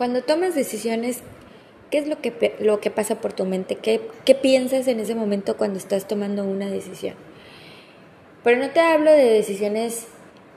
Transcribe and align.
Cuando 0.00 0.22
tomas 0.22 0.54
decisiones, 0.54 1.18
¿qué 1.90 1.98
es 1.98 2.08
lo 2.08 2.22
que, 2.22 2.54
lo 2.58 2.80
que 2.80 2.90
pasa 2.90 3.20
por 3.20 3.34
tu 3.34 3.44
mente? 3.44 3.76
¿Qué, 3.76 4.00
¿Qué 4.24 4.34
piensas 4.34 4.88
en 4.88 4.98
ese 4.98 5.14
momento 5.14 5.58
cuando 5.58 5.78
estás 5.78 6.08
tomando 6.08 6.42
una 6.42 6.70
decisión? 6.70 7.16
Pero 8.42 8.58
no 8.62 8.70
te 8.70 8.80
hablo 8.80 9.10
de 9.10 9.24
decisiones 9.24 10.06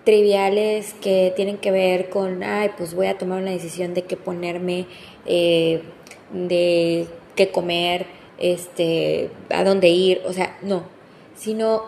triviales 0.05 0.95
que 1.01 1.33
tienen 1.35 1.57
que 1.57 1.71
ver 1.71 2.09
con, 2.09 2.41
ay, 2.41 2.71
pues 2.77 2.93
voy 2.93 3.07
a 3.07 3.17
tomar 3.17 3.41
una 3.41 3.51
decisión 3.51 3.93
de 3.93 4.03
qué 4.03 4.15
ponerme, 4.15 4.85
eh, 5.25 5.81
de 6.31 7.07
qué 7.35 7.49
comer, 7.49 8.05
este, 8.37 9.29
a 9.49 9.65
dónde 9.65 9.89
ir, 9.89 10.21
o 10.25 10.31
sea, 10.31 10.57
no, 10.61 10.83
sino 11.35 11.83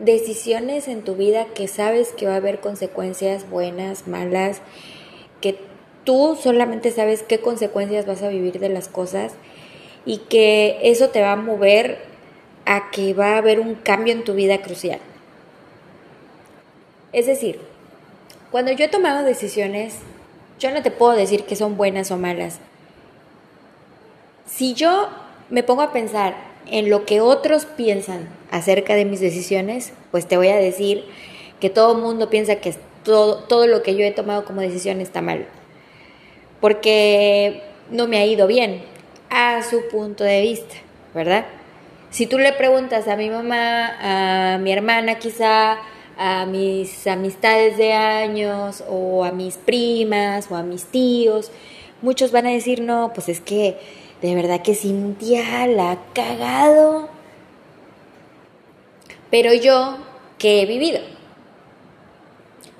decisiones 0.00 0.86
en 0.86 1.00
tu 1.00 1.14
vida 1.14 1.46
que 1.54 1.66
sabes 1.66 2.12
que 2.12 2.26
va 2.26 2.34
a 2.34 2.36
haber 2.36 2.60
consecuencias 2.60 3.48
buenas, 3.48 4.06
malas, 4.06 4.60
que 5.40 5.69
tú 6.04 6.38
solamente 6.40 6.90
sabes 6.90 7.22
qué 7.22 7.40
consecuencias 7.40 8.06
vas 8.06 8.22
a 8.22 8.28
vivir 8.28 8.58
de 8.58 8.68
las 8.68 8.88
cosas 8.88 9.34
y 10.04 10.18
que 10.18 10.78
eso 10.82 11.10
te 11.10 11.20
va 11.20 11.32
a 11.32 11.36
mover 11.36 11.98
a 12.66 12.90
que 12.90 13.14
va 13.14 13.34
a 13.34 13.38
haber 13.38 13.60
un 13.60 13.74
cambio 13.74 14.12
en 14.12 14.24
tu 14.24 14.34
vida 14.34 14.62
crucial. 14.62 15.00
Es 17.12 17.26
decir, 17.26 17.60
cuando 18.50 18.72
yo 18.72 18.84
he 18.84 18.88
tomado 18.88 19.24
decisiones, 19.24 19.96
yo 20.58 20.70
no 20.70 20.82
te 20.82 20.90
puedo 20.90 21.12
decir 21.12 21.44
que 21.44 21.56
son 21.56 21.76
buenas 21.76 22.10
o 22.10 22.16
malas. 22.16 22.58
Si 24.46 24.74
yo 24.74 25.08
me 25.48 25.62
pongo 25.62 25.82
a 25.82 25.92
pensar 25.92 26.34
en 26.66 26.90
lo 26.90 27.04
que 27.04 27.20
otros 27.20 27.64
piensan 27.64 28.28
acerca 28.50 28.94
de 28.94 29.04
mis 29.04 29.20
decisiones, 29.20 29.92
pues 30.10 30.26
te 30.26 30.36
voy 30.36 30.48
a 30.48 30.56
decir 30.56 31.04
que 31.58 31.70
todo 31.70 31.96
el 31.96 32.02
mundo 32.02 32.30
piensa 32.30 32.56
que 32.56 32.74
todo, 33.04 33.44
todo 33.44 33.66
lo 33.66 33.82
que 33.82 33.94
yo 33.94 34.04
he 34.04 34.12
tomado 34.12 34.44
como 34.44 34.60
decisión 34.60 35.00
está 35.00 35.22
mal. 35.22 35.46
Porque 36.60 37.62
no 37.90 38.06
me 38.06 38.18
ha 38.18 38.26
ido 38.26 38.46
bien 38.46 38.82
a 39.30 39.62
su 39.62 39.88
punto 39.88 40.24
de 40.24 40.42
vista, 40.42 40.74
¿verdad? 41.14 41.46
Si 42.10 42.26
tú 42.26 42.38
le 42.38 42.52
preguntas 42.52 43.06
a 43.08 43.16
mi 43.16 43.30
mamá, 43.30 44.54
a 44.54 44.58
mi 44.58 44.72
hermana 44.72 45.18
quizá, 45.18 45.78
a 46.18 46.44
mis 46.44 47.06
amistades 47.06 47.78
de 47.78 47.92
años 47.92 48.84
o 48.88 49.24
a 49.24 49.32
mis 49.32 49.56
primas 49.56 50.50
o 50.50 50.56
a 50.56 50.62
mis 50.62 50.84
tíos, 50.86 51.50
muchos 52.02 52.32
van 52.32 52.46
a 52.46 52.50
decir, 52.50 52.82
no, 52.82 53.12
pues 53.14 53.28
es 53.28 53.40
que 53.40 53.78
de 54.20 54.34
verdad 54.34 54.60
que 54.60 54.74
Cintia 54.74 55.66
la 55.66 55.92
ha 55.92 55.98
cagado. 56.12 57.08
Pero 59.30 59.54
yo, 59.54 59.98
¿qué 60.38 60.62
he 60.62 60.66
vivido? 60.66 61.00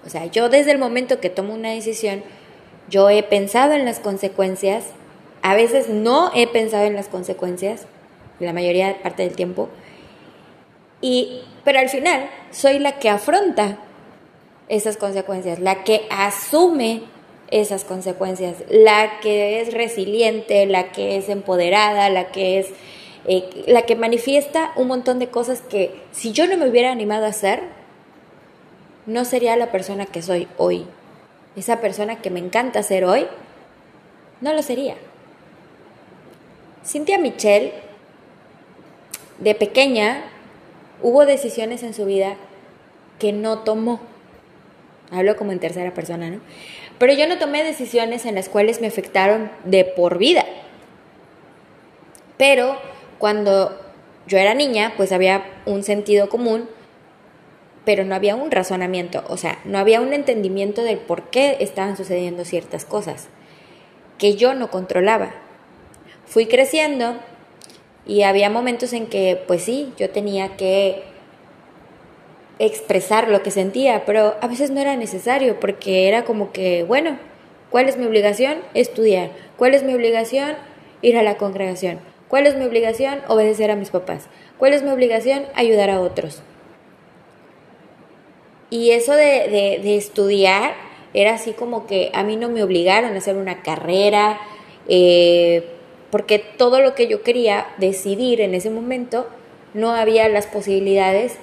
O 0.04 0.10
sea, 0.10 0.26
yo 0.26 0.48
desde 0.48 0.72
el 0.72 0.78
momento 0.78 1.20
que 1.20 1.30
tomo 1.30 1.54
una 1.54 1.70
decisión, 1.70 2.22
yo 2.90 3.08
he 3.08 3.22
pensado 3.22 3.72
en 3.72 3.84
las 3.84 4.00
consecuencias, 4.00 4.84
a 5.42 5.54
veces 5.54 5.88
no 5.88 6.30
he 6.34 6.46
pensado 6.46 6.84
en 6.84 6.94
las 6.94 7.08
consecuencias, 7.08 7.86
la 8.38 8.52
mayoría 8.52 9.02
parte 9.02 9.22
del 9.22 9.34
tiempo, 9.36 9.68
y 11.00 11.40
pero 11.64 11.78
al 11.78 11.88
final 11.88 12.28
soy 12.50 12.78
la 12.78 12.98
que 12.98 13.08
afronta 13.08 13.78
esas 14.68 14.96
consecuencias, 14.96 15.58
la 15.58 15.84
que 15.84 16.02
asume 16.10 17.02
esas 17.50 17.84
consecuencias, 17.84 18.56
la 18.68 19.20
que 19.20 19.60
es 19.60 19.72
resiliente, 19.72 20.66
la 20.66 20.92
que 20.92 21.16
es 21.16 21.28
empoderada, 21.28 22.10
la 22.10 22.28
que 22.28 22.60
es 22.60 22.68
eh, 23.26 23.64
la 23.66 23.82
que 23.82 23.96
manifiesta 23.96 24.72
un 24.76 24.88
montón 24.88 25.18
de 25.18 25.28
cosas 25.28 25.60
que 25.60 26.00
si 26.12 26.32
yo 26.32 26.46
no 26.46 26.56
me 26.56 26.68
hubiera 26.68 26.90
animado 26.90 27.26
a 27.26 27.28
hacer, 27.28 27.60
no 29.06 29.24
sería 29.24 29.56
la 29.56 29.70
persona 29.70 30.06
que 30.06 30.22
soy 30.22 30.48
hoy. 30.56 30.86
Esa 31.56 31.80
persona 31.80 32.22
que 32.22 32.30
me 32.30 32.40
encanta 32.40 32.82
ser 32.82 33.04
hoy, 33.04 33.26
no 34.40 34.52
lo 34.52 34.62
sería. 34.62 34.96
Cynthia 36.84 37.18
Michelle, 37.18 37.72
de 39.38 39.54
pequeña, 39.54 40.24
hubo 41.02 41.26
decisiones 41.26 41.82
en 41.82 41.94
su 41.94 42.04
vida 42.06 42.36
que 43.18 43.32
no 43.32 43.60
tomó. 43.60 44.00
Hablo 45.10 45.36
como 45.36 45.52
en 45.52 45.58
tercera 45.58 45.92
persona, 45.92 46.30
¿no? 46.30 46.40
Pero 46.98 47.12
yo 47.14 47.26
no 47.26 47.38
tomé 47.38 47.64
decisiones 47.64 48.26
en 48.26 48.34
las 48.34 48.48
cuales 48.48 48.80
me 48.80 48.86
afectaron 48.86 49.50
de 49.64 49.84
por 49.84 50.18
vida. 50.18 50.44
Pero 52.36 52.78
cuando 53.18 53.78
yo 54.26 54.38
era 54.38 54.54
niña, 54.54 54.94
pues 54.96 55.12
había 55.12 55.44
un 55.66 55.82
sentido 55.82 56.28
común, 56.28 56.68
pero 57.84 58.04
no 58.04 58.14
había 58.14 58.36
un 58.36 58.50
razonamiento, 58.50 59.24
o 59.28 59.36
sea, 59.36 59.58
no 59.64 59.78
había 59.78 60.00
un 60.00 60.12
entendimiento 60.12 60.82
del 60.82 60.98
por 60.98 61.30
qué 61.30 61.56
estaban 61.60 61.96
sucediendo 61.96 62.44
ciertas 62.44 62.84
cosas 62.84 63.28
que 64.18 64.36
yo 64.36 64.54
no 64.54 64.70
controlaba. 64.70 65.32
Fui 66.26 66.46
creciendo 66.46 67.16
y 68.06 68.22
había 68.22 68.50
momentos 68.50 68.92
en 68.92 69.06
que, 69.06 69.42
pues 69.46 69.62
sí, 69.62 69.92
yo 69.96 70.10
tenía 70.10 70.56
que 70.56 71.02
expresar 72.58 73.28
lo 73.28 73.42
que 73.42 73.50
sentía, 73.50 74.04
pero 74.04 74.36
a 74.42 74.46
veces 74.46 74.70
no 74.70 74.80
era 74.80 74.94
necesario 74.94 75.58
porque 75.58 76.06
era 76.06 76.24
como 76.24 76.52
que, 76.52 76.84
bueno, 76.84 77.18
¿cuál 77.70 77.88
es 77.88 77.96
mi 77.96 78.04
obligación? 78.04 78.58
Estudiar. 78.74 79.30
¿Cuál 79.56 79.74
es 79.74 79.82
mi 79.82 79.94
obligación? 79.94 80.56
Ir 81.00 81.16
a 81.16 81.22
la 81.22 81.38
congregación. 81.38 82.00
¿Cuál 82.28 82.46
es 82.46 82.56
mi 82.56 82.66
obligación? 82.66 83.20
Obedecer 83.26 83.70
a 83.70 83.76
mis 83.76 83.90
papás. 83.90 84.28
¿Cuál 84.58 84.74
es 84.74 84.82
mi 84.82 84.90
obligación? 84.90 85.46
Ayudar 85.54 85.88
a 85.88 86.00
otros. 86.00 86.42
Y 88.70 88.92
eso 88.92 89.14
de, 89.14 89.78
de, 89.82 89.96
estudiar 89.96 90.74
era 91.12 91.34
así 91.34 91.52
como 91.52 91.86
que 91.86 92.10
a 92.14 92.22
mí 92.22 92.36
no 92.36 92.48
me 92.48 92.62
obligaron 92.62 93.14
a 93.14 93.18
hacer 93.18 93.36
una 93.36 93.62
carrera. 93.62 94.40
Eh, 94.88 95.64
porque 96.10 96.38
todo 96.38 96.80
lo 96.80 96.94
que 96.94 97.06
yo 97.06 97.22
quería 97.22 97.66
decidir 97.78 98.40
en 98.40 98.54
ese 98.54 98.70
momento 98.70 99.26
no 99.74 99.92
había 99.92 100.28
las 100.28 100.46
posibilidades 100.46 101.36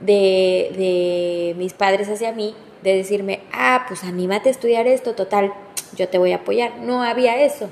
de, 0.00 0.72
de, 0.76 1.54
mis 1.56 1.72
padres 1.72 2.08
hacia 2.08 2.32
mí 2.32 2.54
de 2.82 2.94
decirme, 2.94 3.40
ah, 3.52 3.86
pues 3.88 4.04
anímate 4.04 4.50
a 4.50 4.52
estudiar 4.52 4.86
esto, 4.86 5.14
total, 5.14 5.52
yo 5.96 6.08
te 6.08 6.18
voy 6.18 6.32
a 6.32 6.36
apoyar. 6.36 6.78
No 6.78 7.02
había 7.02 7.42
eso. 7.42 7.70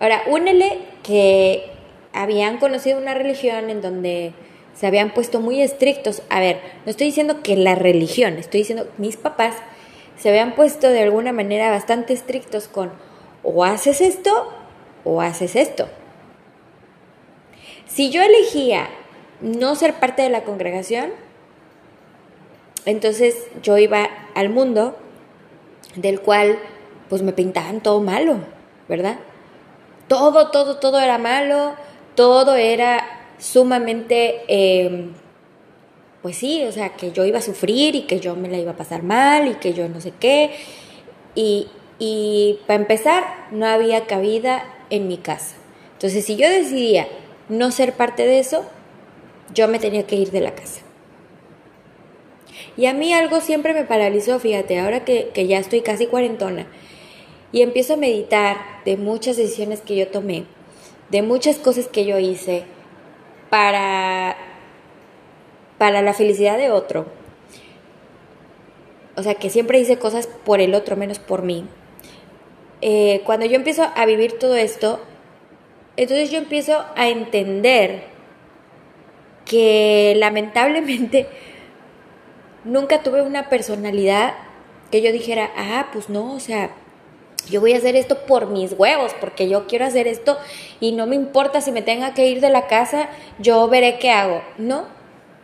Ahora, 0.00 0.22
únele 0.26 0.78
que 1.02 1.70
habían 2.12 2.58
conocido 2.58 2.98
una 2.98 3.14
religión 3.14 3.70
en 3.70 3.82
donde 3.82 4.32
se 4.74 4.86
habían 4.86 5.12
puesto 5.14 5.40
muy 5.40 5.60
estrictos. 5.60 6.22
A 6.28 6.40
ver, 6.40 6.60
no 6.84 6.90
estoy 6.90 7.08
diciendo 7.08 7.42
que 7.42 7.56
la 7.56 7.74
religión, 7.74 8.34
estoy 8.38 8.60
diciendo 8.60 8.88
mis 8.98 9.16
papás 9.16 9.54
se 10.18 10.28
habían 10.28 10.54
puesto 10.54 10.88
de 10.88 11.02
alguna 11.02 11.32
manera 11.32 11.70
bastante 11.70 12.12
estrictos 12.12 12.68
con 12.68 12.92
o 13.42 13.64
haces 13.64 14.00
esto 14.00 14.52
o 15.04 15.20
haces 15.20 15.56
esto. 15.56 15.88
Si 17.86 18.10
yo 18.10 18.22
elegía 18.22 18.88
no 19.40 19.74
ser 19.74 19.94
parte 19.94 20.22
de 20.22 20.30
la 20.30 20.44
congregación, 20.44 21.10
entonces 22.84 23.36
yo 23.62 23.78
iba 23.78 24.08
al 24.34 24.48
mundo 24.48 24.96
del 25.96 26.20
cual 26.20 26.58
pues 27.08 27.22
me 27.22 27.32
pintaban 27.32 27.80
todo 27.80 28.00
malo, 28.00 28.38
¿verdad? 28.88 29.18
Todo, 30.08 30.50
todo, 30.50 30.78
todo 30.78 31.00
era 31.00 31.18
malo, 31.18 31.74
todo 32.14 32.54
era 32.54 33.21
sumamente, 33.42 34.42
em, 34.46 35.12
pues 36.22 36.36
sí, 36.36 36.62
o 36.64 36.70
sea, 36.70 36.90
que 36.90 37.10
yo 37.10 37.24
iba 37.24 37.40
a 37.40 37.42
sufrir 37.42 37.96
y 37.96 38.02
que 38.02 38.20
yo 38.20 38.36
me 38.36 38.48
la 38.48 38.58
iba 38.58 38.70
a 38.70 38.76
pasar 38.76 39.02
mal 39.02 39.48
y 39.48 39.54
que 39.54 39.74
yo 39.74 39.88
no 39.88 40.00
sé 40.00 40.12
qué. 40.18 40.52
Y, 41.34 41.66
y 41.98 42.60
para 42.68 42.80
empezar, 42.80 43.24
no 43.50 43.66
había 43.66 44.06
cabida 44.06 44.64
en 44.90 45.08
mi 45.08 45.16
casa. 45.16 45.56
Entonces, 45.94 46.24
si 46.24 46.36
yo 46.36 46.48
decidía 46.48 47.08
no 47.48 47.72
ser 47.72 47.94
parte 47.94 48.24
de 48.24 48.38
eso, 48.38 48.64
yo 49.52 49.66
me 49.66 49.80
tenía 49.80 50.06
que 50.06 50.16
ir 50.16 50.30
de 50.30 50.40
la 50.40 50.54
casa. 50.54 50.80
Y 52.76 52.86
a 52.86 52.94
mí 52.94 53.12
algo 53.12 53.40
siempre 53.40 53.74
me 53.74 53.84
paralizó, 53.84 54.38
fíjate, 54.38 54.78
ahora 54.78 55.04
que, 55.04 55.30
que 55.34 55.48
ya 55.48 55.58
estoy 55.58 55.80
casi 55.80 56.06
cuarentona 56.06 56.66
y 57.50 57.62
empiezo 57.62 57.94
a 57.94 57.98
meditar 57.98 58.56
de 58.84 58.96
muchas 58.96 59.36
decisiones 59.36 59.80
que 59.80 59.96
yo 59.96 60.08
tomé, 60.08 60.44
de 61.10 61.22
muchas 61.22 61.58
cosas 61.58 61.88
que 61.88 62.04
yo 62.04 62.18
hice 62.18 62.64
para, 63.52 64.34
para 65.76 66.00
la 66.00 66.14
felicidad 66.14 66.56
de 66.56 66.70
otro. 66.70 67.04
O 69.14 69.22
sea, 69.22 69.34
que 69.34 69.50
siempre 69.50 69.78
hice 69.78 69.98
cosas 69.98 70.26
por 70.26 70.62
el 70.62 70.74
otro, 70.74 70.96
menos 70.96 71.18
por 71.18 71.42
mí. 71.42 71.66
Eh, 72.80 73.20
cuando 73.26 73.44
yo 73.44 73.56
empiezo 73.56 73.92
a 73.94 74.06
vivir 74.06 74.38
todo 74.38 74.56
esto, 74.56 75.00
entonces 75.98 76.30
yo 76.30 76.38
empiezo 76.38 76.82
a 76.96 77.10
entender 77.10 78.04
que 79.44 80.14
lamentablemente 80.16 81.26
nunca 82.64 83.02
tuve 83.02 83.20
una 83.20 83.50
personalidad 83.50 84.32
que 84.90 85.02
yo 85.02 85.12
dijera, 85.12 85.50
ah, 85.58 85.88
pues 85.92 86.08
no, 86.08 86.32
o 86.32 86.40
sea, 86.40 86.70
yo 87.50 87.60
voy 87.60 87.72
a 87.74 87.78
hacer 87.78 87.96
esto 87.96 88.26
por 88.26 88.46
mis 88.46 88.72
huevos, 88.72 89.12
porque 89.20 89.48
yo 89.48 89.66
quiero 89.66 89.84
hacer 89.84 90.06
esto 90.06 90.38
y 90.80 90.92
no 90.92 91.06
me 91.06 91.16
importa 91.16 91.60
si 91.60 91.72
me 91.72 91.82
tenga 91.82 92.14
que 92.14 92.26
ir 92.28 92.40
de 92.40 92.50
la 92.50 92.66
casa, 92.66 93.08
yo 93.38 93.68
veré 93.68 93.98
qué 93.98 94.10
hago. 94.10 94.42
No, 94.58 94.86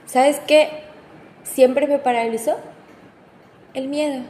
¿sabes 0.07 0.41
qué? 0.47 0.69
Siempre 1.43 1.87
me 1.87 1.99
paralizó 1.99 2.57
el 3.75 3.89
miedo. 3.89 4.23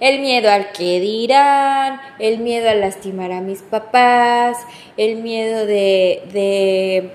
el 0.00 0.20
miedo 0.20 0.50
al 0.50 0.72
que 0.72 1.00
dirán, 1.00 2.00
el 2.18 2.38
miedo 2.38 2.68
a 2.68 2.74
lastimar 2.74 3.32
a 3.32 3.40
mis 3.40 3.62
papás, 3.62 4.58
el 4.96 5.16
miedo 5.16 5.66
de, 5.66 6.22
de, 6.32 7.10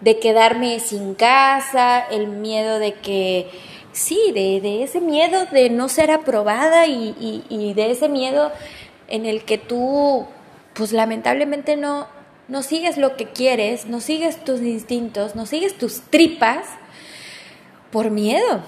de 0.00 0.18
quedarme 0.18 0.80
sin 0.80 1.14
casa, 1.14 2.00
el 2.10 2.26
miedo 2.26 2.78
de 2.78 2.94
que, 2.94 3.48
sí, 3.92 4.32
de, 4.34 4.60
de 4.60 4.82
ese 4.82 5.00
miedo 5.00 5.46
de 5.46 5.70
no 5.70 5.88
ser 5.88 6.10
aprobada 6.10 6.86
y, 6.86 7.44
y 7.48 7.74
de 7.74 7.90
ese 7.90 8.08
miedo 8.08 8.52
en 9.08 9.26
el 9.26 9.44
que 9.44 9.58
tú, 9.58 10.26
pues 10.74 10.92
lamentablemente 10.92 11.76
no, 11.76 12.06
no 12.48 12.62
sigues 12.62 12.96
lo 12.96 13.16
que 13.16 13.26
quieres, 13.26 13.86
no 13.86 14.00
sigues 14.00 14.42
tus 14.44 14.60
instintos, 14.62 15.36
no 15.36 15.46
sigues 15.46 15.76
tus 15.76 16.00
tripas 16.00 16.66
por 17.90 18.10
miedo. 18.10 18.62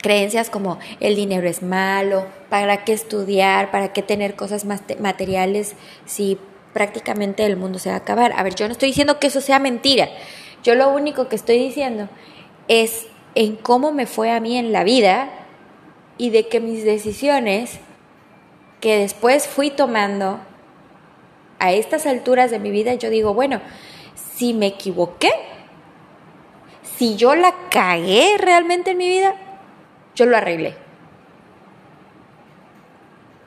Creencias 0.00 0.48
como 0.48 0.78
el 1.00 1.16
dinero 1.16 1.48
es 1.48 1.62
malo, 1.62 2.26
para 2.48 2.84
qué 2.84 2.92
estudiar, 2.92 3.72
para 3.72 3.92
qué 3.92 4.02
tener 4.02 4.36
cosas 4.36 4.64
materiales 4.64 5.74
si 6.06 6.38
prácticamente 6.72 7.44
el 7.44 7.56
mundo 7.56 7.80
se 7.80 7.88
va 7.88 7.96
a 7.96 7.98
acabar. 7.98 8.32
A 8.36 8.44
ver, 8.44 8.54
yo 8.54 8.66
no 8.66 8.72
estoy 8.72 8.90
diciendo 8.90 9.18
que 9.18 9.26
eso 9.26 9.40
sea 9.40 9.58
mentira. 9.58 10.08
Yo 10.62 10.74
lo 10.74 10.90
único 10.90 11.28
que 11.28 11.36
estoy 11.36 11.58
diciendo 11.58 12.08
es 12.66 13.06
en 13.34 13.56
cómo 13.56 13.92
me 13.92 14.06
fue 14.06 14.30
a 14.30 14.40
mí 14.40 14.56
en 14.56 14.72
la 14.72 14.84
vida 14.84 15.30
y 16.16 16.30
de 16.30 16.48
que 16.48 16.60
mis 16.60 16.84
decisiones 16.84 17.78
que 18.80 18.98
después 18.98 19.46
fui 19.46 19.70
tomando 19.70 20.40
a 21.58 21.72
estas 21.72 22.06
alturas 22.06 22.50
de 22.50 22.58
mi 22.58 22.70
vida, 22.70 22.94
yo 22.94 23.10
digo, 23.10 23.34
bueno, 23.34 23.60
si 24.14 24.54
me 24.54 24.66
equivoqué, 24.66 25.30
si 26.82 27.16
yo 27.16 27.34
la 27.34 27.54
cagué 27.70 28.36
realmente 28.38 28.92
en 28.92 28.98
mi 28.98 29.08
vida, 29.08 29.34
yo 30.14 30.26
lo 30.26 30.36
arreglé. 30.36 30.74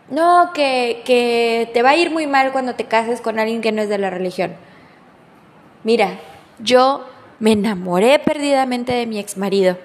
No, 0.09 0.51
que, 0.53 1.01
que 1.05 1.69
te 1.73 1.81
va 1.81 1.91
a 1.91 1.95
ir 1.95 2.11
muy 2.11 2.27
mal 2.27 2.51
cuando 2.51 2.75
te 2.75 2.85
cases 2.85 3.21
con 3.21 3.39
alguien 3.39 3.61
que 3.61 3.71
no 3.71 3.81
es 3.81 3.87
de 3.87 3.97
la 3.97 4.09
religión. 4.09 4.55
Mira, 5.85 6.19
yo 6.61 7.05
me 7.39 7.53
enamoré 7.53 8.19
perdidamente 8.19 8.93
de 8.93 9.05
mi 9.05 9.19
ex 9.19 9.37
marido. 9.37 9.77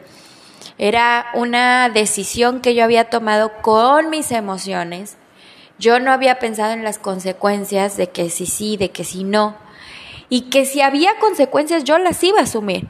Era 0.78 1.26
una 1.34 1.88
decisión 1.88 2.60
que 2.60 2.74
yo 2.74 2.84
había 2.84 3.08
tomado 3.08 3.52
con 3.62 4.10
mis 4.10 4.30
emociones, 4.30 5.16
yo 5.78 6.00
no 6.00 6.12
había 6.12 6.38
pensado 6.38 6.72
en 6.72 6.84
las 6.84 6.98
consecuencias 6.98 7.96
de 7.96 8.10
que 8.10 8.30
si 8.30 8.46
sí, 8.46 8.76
de 8.76 8.90
que 8.90 9.04
si 9.04 9.24
no. 9.24 9.56
Y 10.28 10.42
que 10.42 10.64
si 10.64 10.80
había 10.80 11.18
consecuencias 11.18 11.84
yo 11.84 11.98
las 11.98 12.22
iba 12.24 12.40
a 12.40 12.44
asumir. 12.44 12.88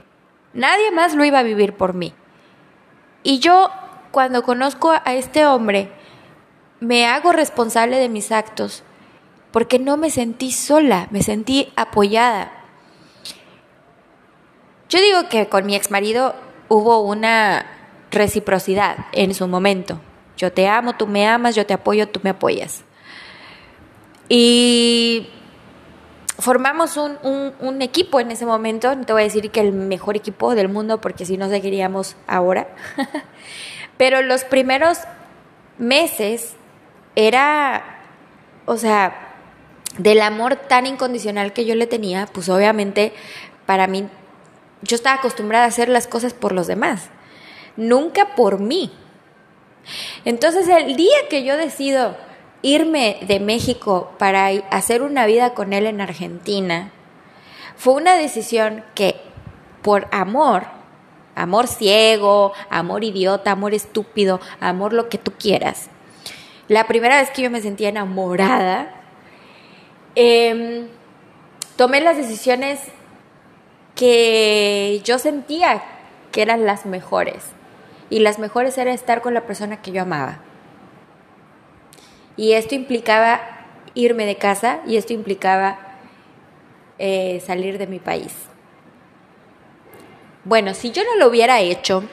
Nadie 0.55 0.91
más 0.91 1.15
lo 1.15 1.25
iba 1.25 1.41
a 1.41 1.43
vivir 1.43 1.75
por 1.75 1.95
mí. 1.95 2.15
Y 3.23 3.41
yo, 3.41 3.71
cuando 4.13 4.43
conozco 4.43 4.93
a 4.93 5.15
este 5.15 5.47
hombre, 5.47 5.91
me 6.81 7.07
hago 7.07 7.33
responsable 7.33 7.99
de 7.99 8.09
mis 8.09 8.31
actos 8.33 8.85
porque 9.57 9.79
no 9.79 9.97
me 9.97 10.11
sentí 10.11 10.53
sola, 10.53 11.09
me 11.11 11.23
sentí 11.23 11.73
apoyada. 11.77 12.53
Yo 14.89 15.01
digo 15.01 15.29
que 15.29 15.49
con 15.49 15.67
mi 15.67 15.75
ex 15.75 15.91
marido 15.91 16.35
hubo 16.69 17.01
una 17.01 17.67
reciprocidad 18.11 18.97
en 19.13 19.35
su 19.35 19.49
momento. 19.49 20.01
Yo 20.37 20.53
te 20.53 20.69
amo, 20.69 20.95
tú 20.97 21.07
me 21.07 21.27
amas, 21.27 21.55
yo 21.55 21.67
te 21.67 21.75
apoyo, 21.75 22.09
tú 22.09 22.21
me 22.23 22.31
apoyas. 22.31 22.85
Y 24.29 25.29
formamos 26.39 26.97
un, 26.97 27.83
equipo 27.83 28.21
en 28.21 28.31
ese 28.31 28.47
momento, 28.47 28.95
no 28.95 29.05
te 29.05 29.13
voy 29.13 29.23
a 29.23 29.25
decir 29.25 29.51
que 29.51 29.61
el 29.61 29.73
mejor 29.73 30.17
equipo 30.17 30.55
del 30.55 30.69
mundo 30.69 31.01
porque 31.01 31.25
si 31.25 31.37
no 31.37 31.49
seguiríamos 31.49 32.17
ahora, 32.27 32.69
pero 33.97 34.23
los 34.23 34.45
primeros 34.45 34.99
meses 35.79 36.57
era, 37.15 38.03
o 38.67 38.77
sea, 38.77 39.35
del 39.99 40.21
amor 40.21 40.57
tan 40.57 40.87
incondicional 40.87 41.53
que 41.53 41.65
yo 41.65 41.75
le 41.75 41.87
tenía, 41.87 42.27
pues 42.27 42.49
obviamente 42.49 43.13
para 43.65 43.87
mí, 43.87 44.09
yo 44.83 44.97
estaba 44.97 45.17
acostumbrada 45.17 45.65
a 45.65 45.69
hacer 45.69 45.89
las 45.89 46.07
cosas 46.07 46.35
por 46.35 46.53
los 46.53 46.67
demás, 46.67 47.09
nunca 47.77 48.35
por 48.35 48.61
mí. 48.61 48.93
Entonces 50.25 50.69
el 50.69 50.97
día 50.97 51.17
que 51.31 51.45
yo 51.45 51.57
decido 51.57 52.17
irme 52.63 53.19
de 53.23 53.39
México 53.39 54.13
para 54.19 54.47
hacer 54.71 55.03
una 55.03 55.27
vida 55.27 55.55
con 55.55 55.73
él 55.73 55.87
en 55.87 56.01
Argentina, 56.01 56.93
fue 57.77 57.95
una 57.95 58.17
decisión 58.17 58.85
que 58.95 59.17
por 59.83 60.09
amor, 60.11 60.65
amor 61.35 61.69
ciego, 61.69 62.53
amor 62.71 63.05
idiota, 63.05 63.53
amor 63.53 63.75
estúpido, 63.75 64.41
amor 64.61 64.93
lo 64.93 65.09
que 65.09 65.19
tú 65.19 65.33
quieras, 65.39 65.91
la 66.69 66.89
primera 66.89 67.21
vez 67.21 67.31
que 67.31 67.43
yo 67.43 67.51
me 67.51 67.61
sentía 67.61 67.91
enamorada, 67.91 68.91
em, 70.17 70.89
tomé 71.77 72.01
las 72.01 72.17
decisiones 72.17 72.81
que 73.97 75.01
yo 75.05 75.19
sentía 75.19 75.83
que 76.31 76.43
eran 76.43 76.67
las 76.67 76.87
mejores 76.87 77.43
y 78.11 78.21
las 78.21 78.39
mejores 78.39 78.79
era 78.79 78.93
estar 78.93 79.23
con 79.23 79.35
la 79.35 79.47
persona 79.47 79.83
que 79.83 79.91
yo 79.91 80.03
amaba. 80.03 80.39
Y 82.37 82.53
esto 82.53 82.77
implicaba 82.77 83.41
irme 83.95 84.27
de 84.27 84.37
casa 84.37 84.81
y 84.87 84.97
esto 84.97 85.15
implicaba 85.15 85.79
eh, 86.99 87.43
salir 87.45 87.79
de 87.79 87.87
mi 87.87 87.99
país. 87.99 88.33
Bueno, 90.45 90.75
si 90.75 90.93
yo 90.93 91.03
no 91.03 91.17
lo 91.17 91.29
hubiera 91.29 91.61
hecho, 91.61 92.05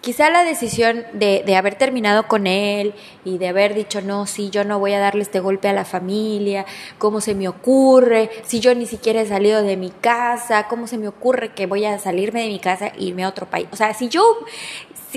quizá 0.00 0.30
la 0.30 0.44
decisión 0.44 1.04
de, 1.12 1.42
de, 1.44 1.56
haber 1.56 1.74
terminado 1.74 2.26
con 2.26 2.46
él 2.46 2.94
y 3.24 3.38
de 3.38 3.48
haber 3.48 3.74
dicho, 3.74 4.00
no, 4.00 4.26
sí, 4.26 4.50
yo 4.50 4.64
no 4.64 4.78
voy 4.78 4.92
a 4.94 4.98
darle 4.98 5.22
este 5.22 5.40
golpe 5.40 5.68
a 5.68 5.72
la 5.72 5.84
familia, 5.84 6.64
¿cómo 6.98 7.20
se 7.20 7.34
me 7.34 7.48
ocurre? 7.48 8.30
Si 8.44 8.60
yo 8.60 8.74
ni 8.74 8.86
siquiera 8.86 9.20
he 9.20 9.26
salido 9.26 9.62
de 9.62 9.76
mi 9.76 9.90
casa, 9.90 10.68
¿cómo 10.68 10.86
se 10.86 10.98
me 10.98 11.08
ocurre 11.08 11.52
que 11.52 11.66
voy 11.66 11.84
a 11.84 11.98
salirme 11.98 12.42
de 12.42 12.48
mi 12.48 12.60
casa 12.60 12.88
e 12.88 13.04
irme 13.04 13.24
a 13.24 13.28
otro 13.28 13.46
país? 13.46 13.68
O 13.72 13.76
sea, 13.76 13.92
si 13.94 14.08
yo 14.08 14.38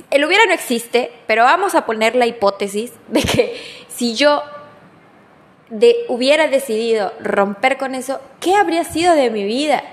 el 0.10 0.26
hubiera 0.26 0.46
no 0.46 0.54
existe, 0.54 1.12
pero 1.28 1.44
vamos 1.44 1.76
a 1.76 1.86
poner 1.86 2.16
la 2.16 2.26
hipótesis 2.26 2.92
de 3.08 3.22
que 3.22 3.62
si 3.88 4.16
yo 4.16 4.42
de, 5.70 5.96
hubiera 6.10 6.48
decidido 6.48 7.14
romper 7.20 7.78
con 7.78 7.96
eso, 7.96 8.20
¿qué 8.40 8.56
habría 8.56 8.84
sido 8.84 9.16
de 9.16 9.30
mi 9.30 9.44
vida? 9.44 9.84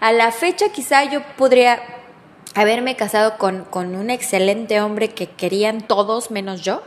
A 0.00 0.12
la 0.12 0.30
fecha 0.30 0.68
quizá 0.70 1.04
yo 1.04 1.22
podría 1.36 1.95
haberme 2.56 2.96
casado 2.96 3.38
con, 3.38 3.64
con 3.64 3.94
un 3.94 4.10
excelente 4.10 4.80
hombre 4.80 5.10
que 5.10 5.28
querían 5.28 5.82
todos 5.82 6.30
menos 6.30 6.62
yo, 6.62 6.82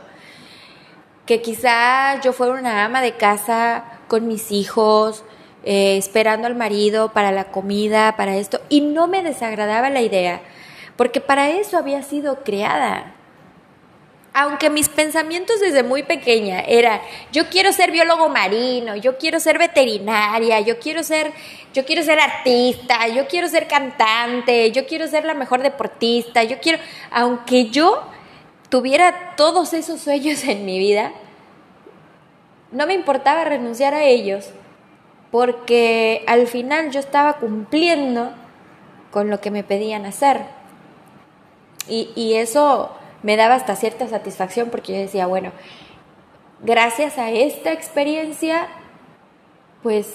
que 1.26 1.40
quizá 1.40 2.20
yo 2.20 2.32
fuera 2.32 2.54
una 2.54 2.84
ama 2.84 3.00
de 3.00 3.12
casa 3.12 3.84
con 4.08 4.28
mis 4.28 4.52
hijos, 4.52 5.24
eh, 5.64 5.96
esperando 5.96 6.46
al 6.46 6.54
marido 6.54 7.12
para 7.12 7.32
la 7.32 7.44
comida, 7.44 8.16
para 8.16 8.36
esto, 8.36 8.60
y 8.68 8.80
no 8.80 9.06
me 9.06 9.22
desagradaba 9.22 9.90
la 9.90 10.02
idea 10.02 10.42
porque 11.00 11.22
para 11.22 11.48
eso 11.48 11.78
había 11.78 12.02
sido 12.02 12.44
creada. 12.44 13.14
Aunque 14.32 14.70
mis 14.70 14.88
pensamientos 14.88 15.58
desde 15.60 15.82
muy 15.82 16.04
pequeña 16.04 16.60
era, 16.60 17.02
yo 17.32 17.48
quiero 17.48 17.72
ser 17.72 17.90
biólogo 17.90 18.28
marino, 18.28 18.94
yo 18.94 19.18
quiero 19.18 19.40
ser 19.40 19.58
veterinaria, 19.58 20.60
yo 20.60 20.78
quiero 20.78 21.02
ser, 21.02 21.32
yo 21.74 21.84
quiero 21.84 22.04
ser 22.04 22.20
artista, 22.20 23.08
yo 23.08 23.26
quiero 23.26 23.48
ser 23.48 23.66
cantante, 23.66 24.70
yo 24.70 24.86
quiero 24.86 25.08
ser 25.08 25.24
la 25.24 25.34
mejor 25.34 25.62
deportista, 25.62 26.44
yo 26.44 26.60
quiero, 26.60 26.78
aunque 27.10 27.70
yo 27.70 28.02
tuviera 28.68 29.34
todos 29.36 29.72
esos 29.72 30.00
sueños 30.00 30.44
en 30.44 30.64
mi 30.64 30.78
vida, 30.78 31.12
no 32.70 32.86
me 32.86 32.94
importaba 32.94 33.44
renunciar 33.44 33.94
a 33.94 34.04
ellos, 34.04 34.50
porque 35.30 36.24
al 36.26 36.46
final 36.46 36.90
yo 36.90 37.00
estaba 37.00 37.34
cumpliendo 37.38 38.32
con 39.10 39.28
lo 39.28 39.40
que 39.40 39.50
me 39.50 39.64
pedían 39.64 40.06
hacer. 40.06 40.42
Y, 41.88 42.34
eso 42.34 42.92
me 43.22 43.36
daba 43.36 43.54
hasta 43.54 43.76
cierta 43.76 44.08
satisfacción 44.08 44.70
porque 44.70 44.92
yo 44.92 44.98
decía, 44.98 45.26
bueno, 45.26 45.52
gracias 46.60 47.18
a 47.18 47.30
esta 47.30 47.72
experiencia, 47.72 48.68
pues 49.82 50.14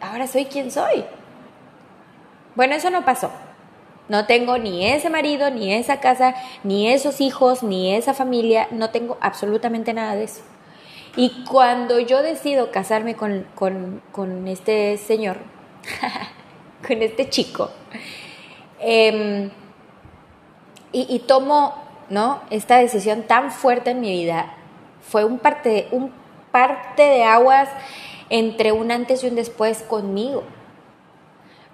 ahora 0.00 0.26
soy 0.26 0.46
quien 0.46 0.70
soy. 0.70 1.04
Bueno, 2.54 2.74
eso 2.74 2.90
no 2.90 3.04
pasó. 3.04 3.30
No 4.08 4.26
tengo 4.26 4.58
ni 4.58 4.86
ese 4.86 5.08
marido, 5.08 5.50
ni 5.50 5.72
esa 5.72 6.00
casa, 6.00 6.34
ni 6.64 6.88
esos 6.88 7.20
hijos, 7.20 7.62
ni 7.62 7.94
esa 7.94 8.14
familia. 8.14 8.68
No 8.70 8.90
tengo 8.90 9.16
absolutamente 9.20 9.94
nada 9.94 10.16
de 10.16 10.24
eso. 10.24 10.42
Y 11.16 11.44
cuando 11.44 11.98
yo 11.98 12.22
decido 12.22 12.70
casarme 12.70 13.14
con, 13.14 13.46
con 13.54 14.48
este 14.48 14.96
señor, 14.98 15.38
con 16.86 17.00
este 17.00 17.28
chico, 17.30 17.70
eh, 18.84 19.50
y, 20.92 21.20
tomo 21.20 21.74
¿no? 22.10 22.40
esta 22.50 22.76
decisión 22.76 23.22
tan 23.22 23.50
fuerte 23.50 23.90
en 23.90 24.00
mi 24.00 24.10
vida. 24.10 24.54
Fue 25.00 25.24
un 25.24 25.38
parte, 25.38 25.88
un 25.90 26.12
parte 26.50 27.02
de 27.02 27.24
aguas 27.24 27.68
entre 28.28 28.72
un 28.72 28.90
antes 28.90 29.24
y 29.24 29.28
un 29.28 29.34
después 29.34 29.82
conmigo. 29.82 30.42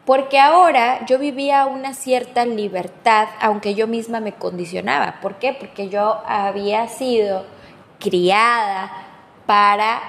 porque 0.05 0.41
ahora 0.41 1.05
yo 1.05 1.19
vivía 1.19 1.67
una 1.67 1.93
cierta 1.93 2.47
libertad, 2.47 3.29
aunque 3.43 3.75
yo 3.75 3.87
misma 3.87 4.21
me 4.21 4.33
condicionaba. 4.33 5.21
¿Por 5.21 5.35
qué? 5.35 5.53
Porque 5.53 5.91
yo 5.91 6.23
había 6.27 6.89
sido 6.89 7.45
criada 7.99 8.91
para 9.45 10.01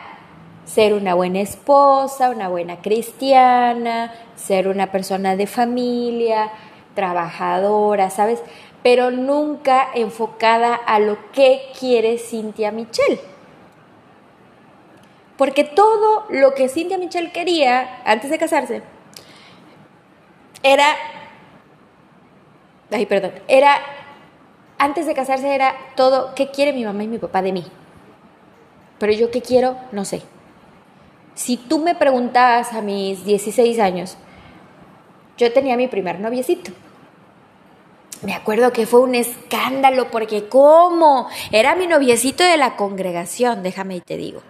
ser 0.63 0.93
una 0.93 1.15
buena 1.15 1.41
esposa, 1.41 2.29
una 2.29 2.47
buena 2.47 2.77
cristiana, 2.77 4.13
ser 4.35 4.67
una 4.67 4.91
persona 4.91 5.35
de 5.35 5.47
familia, 5.47 6.49
trabajadora, 6.93 8.09
¿sabes? 8.09 8.41
Pero 8.83 9.11
nunca 9.11 9.89
enfocada 9.93 10.73
a 10.75 10.99
lo 10.99 11.17
que 11.31 11.71
quiere 11.77 12.17
Cintia 12.17 12.71
Michelle. 12.71 13.19
Porque 15.37 15.63
todo 15.63 16.25
lo 16.29 16.53
que 16.53 16.69
Cintia 16.69 16.97
Michelle 16.97 17.31
quería 17.31 18.01
antes 18.05 18.29
de 18.29 18.37
casarse 18.37 18.81
era, 20.63 20.85
ay, 22.91 23.05
perdón, 23.05 23.31
era, 23.47 23.79
antes 24.77 25.05
de 25.05 25.13
casarse 25.13 25.53
era 25.53 25.75
todo, 25.95 26.35
¿qué 26.35 26.49
quiere 26.49 26.73
mi 26.73 26.83
mamá 26.83 27.03
y 27.03 27.07
mi 27.07 27.19
papá 27.19 27.41
de 27.41 27.53
mí? 27.53 27.65
Pero 28.97 29.13
yo 29.13 29.31
qué 29.31 29.41
quiero, 29.41 29.77
no 29.91 30.03
sé. 30.03 30.21
Si 31.35 31.55
tú 31.55 31.79
me 31.79 31.95
preguntabas 31.95 32.73
a 32.73 32.81
mis 32.81 33.23
16 33.23 33.79
años, 33.79 34.17
yo 35.37 35.53
tenía 35.53 35.77
mi 35.77 35.87
primer 35.87 36.19
noviecito. 36.19 36.71
Me 38.21 38.33
acuerdo 38.33 38.73
que 38.73 38.85
fue 38.85 38.99
un 38.99 39.15
escándalo 39.15 40.11
porque 40.11 40.49
¿cómo? 40.49 41.29
Era 41.51 41.75
mi 41.75 41.87
noviecito 41.87 42.43
de 42.43 42.57
la 42.57 42.75
congregación, 42.75 43.63
déjame 43.63 43.95
y 43.95 44.01
te 44.01 44.17
digo. 44.17 44.41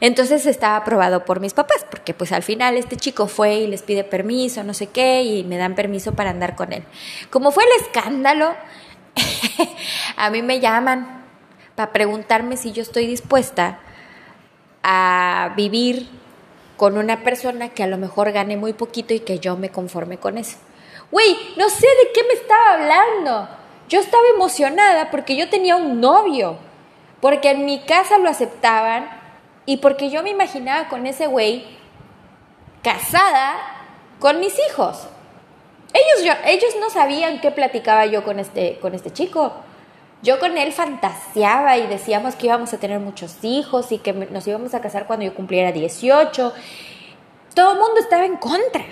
Entonces 0.00 0.46
estaba 0.46 0.76
aprobado 0.76 1.24
por 1.24 1.40
mis 1.40 1.52
papás, 1.52 1.84
porque 1.90 2.14
pues 2.14 2.30
al 2.30 2.44
final 2.44 2.76
este 2.76 2.96
chico 2.96 3.26
fue 3.26 3.56
y 3.56 3.66
les 3.66 3.82
pide 3.82 4.04
permiso, 4.04 4.62
no 4.62 4.72
sé 4.72 4.86
qué, 4.86 5.22
y 5.22 5.42
me 5.42 5.56
dan 5.56 5.74
permiso 5.74 6.12
para 6.12 6.30
andar 6.30 6.54
con 6.54 6.72
él. 6.72 6.84
Como 7.30 7.50
fue 7.50 7.64
el 7.64 7.82
escándalo, 7.82 8.54
a 10.16 10.30
mí 10.30 10.42
me 10.42 10.60
llaman 10.60 11.24
para 11.74 11.92
preguntarme 11.92 12.56
si 12.56 12.70
yo 12.70 12.82
estoy 12.82 13.08
dispuesta 13.08 13.80
a 14.84 15.54
vivir 15.56 16.08
con 16.76 16.96
una 16.96 17.24
persona 17.24 17.70
que 17.70 17.82
a 17.82 17.88
lo 17.88 17.98
mejor 17.98 18.30
gane 18.30 18.56
muy 18.56 18.74
poquito 18.74 19.12
y 19.12 19.20
que 19.20 19.40
yo 19.40 19.56
me 19.56 19.70
conforme 19.70 20.18
con 20.18 20.38
eso. 20.38 20.56
Güey, 21.10 21.54
no 21.56 21.68
sé 21.70 21.86
de 21.86 22.12
qué 22.12 22.22
me 22.24 22.34
estaba 22.34 22.74
hablando. 22.74 23.48
Yo 23.88 24.00
estaba 24.00 24.24
emocionada 24.34 25.10
porque 25.10 25.36
yo 25.36 25.48
tenía 25.48 25.76
un 25.76 26.00
novio, 26.00 26.58
porque 27.20 27.50
en 27.50 27.64
mi 27.64 27.80
casa 27.80 28.18
lo 28.18 28.28
aceptaban 28.28 29.08
y 29.64 29.78
porque 29.78 30.10
yo 30.10 30.22
me 30.22 30.30
imaginaba 30.30 30.88
con 30.88 31.06
ese 31.06 31.26
güey 31.26 31.64
casada 32.82 33.56
con 34.18 34.40
mis 34.40 34.54
hijos. 34.68 35.06
Ellos, 35.94 36.36
ellos 36.44 36.74
no 36.80 36.90
sabían 36.90 37.40
qué 37.40 37.50
platicaba 37.50 38.04
yo 38.06 38.24
con 38.24 38.38
este, 38.38 38.78
con 38.80 38.94
este 38.94 39.10
chico. 39.10 39.52
Yo 40.22 40.38
con 40.40 40.58
él 40.58 40.72
fantaseaba 40.72 41.76
y 41.78 41.86
decíamos 41.86 42.34
que 42.34 42.46
íbamos 42.46 42.72
a 42.74 42.78
tener 42.78 42.98
muchos 42.98 43.36
hijos 43.42 43.92
y 43.92 43.98
que 43.98 44.12
nos 44.12 44.46
íbamos 44.46 44.74
a 44.74 44.80
casar 44.80 45.06
cuando 45.06 45.24
yo 45.24 45.34
cumpliera 45.34 45.72
18. 45.72 46.52
Todo 47.54 47.72
el 47.72 47.78
mundo 47.78 48.00
estaba 48.00 48.24
en 48.26 48.36
contra. 48.36 48.84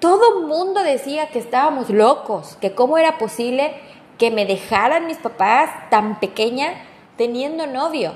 Todo 0.00 0.40
mundo 0.40 0.82
decía 0.82 1.28
que 1.28 1.38
estábamos 1.38 1.90
locos, 1.90 2.56
que 2.60 2.74
cómo 2.74 2.98
era 2.98 3.18
posible 3.18 3.74
que 4.18 4.30
me 4.30 4.46
dejaran 4.46 5.06
mis 5.06 5.18
papás 5.18 5.70
tan 5.90 6.20
pequeña 6.20 6.72
teniendo 7.16 7.66
novio. 7.66 8.14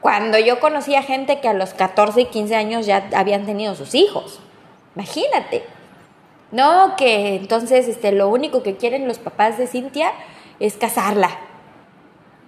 Cuando 0.00 0.38
yo 0.38 0.58
conocía 0.58 1.02
gente 1.02 1.40
que 1.40 1.48
a 1.48 1.54
los 1.54 1.74
14 1.74 2.22
y 2.22 2.24
15 2.26 2.56
años 2.56 2.86
ya 2.86 3.08
habían 3.14 3.46
tenido 3.46 3.76
sus 3.76 3.94
hijos. 3.94 4.40
Imagínate. 4.96 5.64
No, 6.50 6.96
que 6.96 7.36
entonces 7.36 7.86
este, 7.86 8.10
lo 8.10 8.28
único 8.28 8.64
que 8.64 8.76
quieren 8.76 9.06
los 9.06 9.18
papás 9.18 9.58
de 9.58 9.68
Cintia 9.68 10.12
es 10.58 10.74
casarla. 10.74 11.30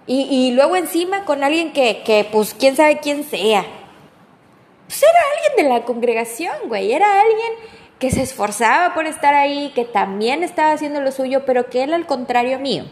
Y, 0.07 0.51
luego 0.51 0.75
encima 0.75 1.25
con 1.25 1.43
alguien 1.43 1.73
que, 1.73 2.03
que, 2.03 2.29
pues, 2.31 2.53
quién 2.53 2.75
sabe 2.75 2.99
quién 2.99 3.23
sea. 3.23 3.65
Pues 4.85 5.01
era 5.01 5.19
alguien 5.33 5.65
de 5.65 5.73
la 5.73 5.83
congregación, 5.83 6.53
güey. 6.67 6.93
Era 6.93 7.21
alguien 7.21 7.53
que 7.99 8.11
se 8.11 8.21
esforzaba 8.21 8.93
por 8.93 9.05
estar 9.05 9.33
ahí, 9.33 9.71
que 9.73 9.85
también 9.85 10.43
estaba 10.43 10.73
haciendo 10.73 11.01
lo 11.01 11.11
suyo, 11.11 11.45
pero 11.45 11.69
que 11.69 11.83
él 11.83 11.93
al 11.93 12.05
contrario 12.05 12.59
mío. 12.59 12.85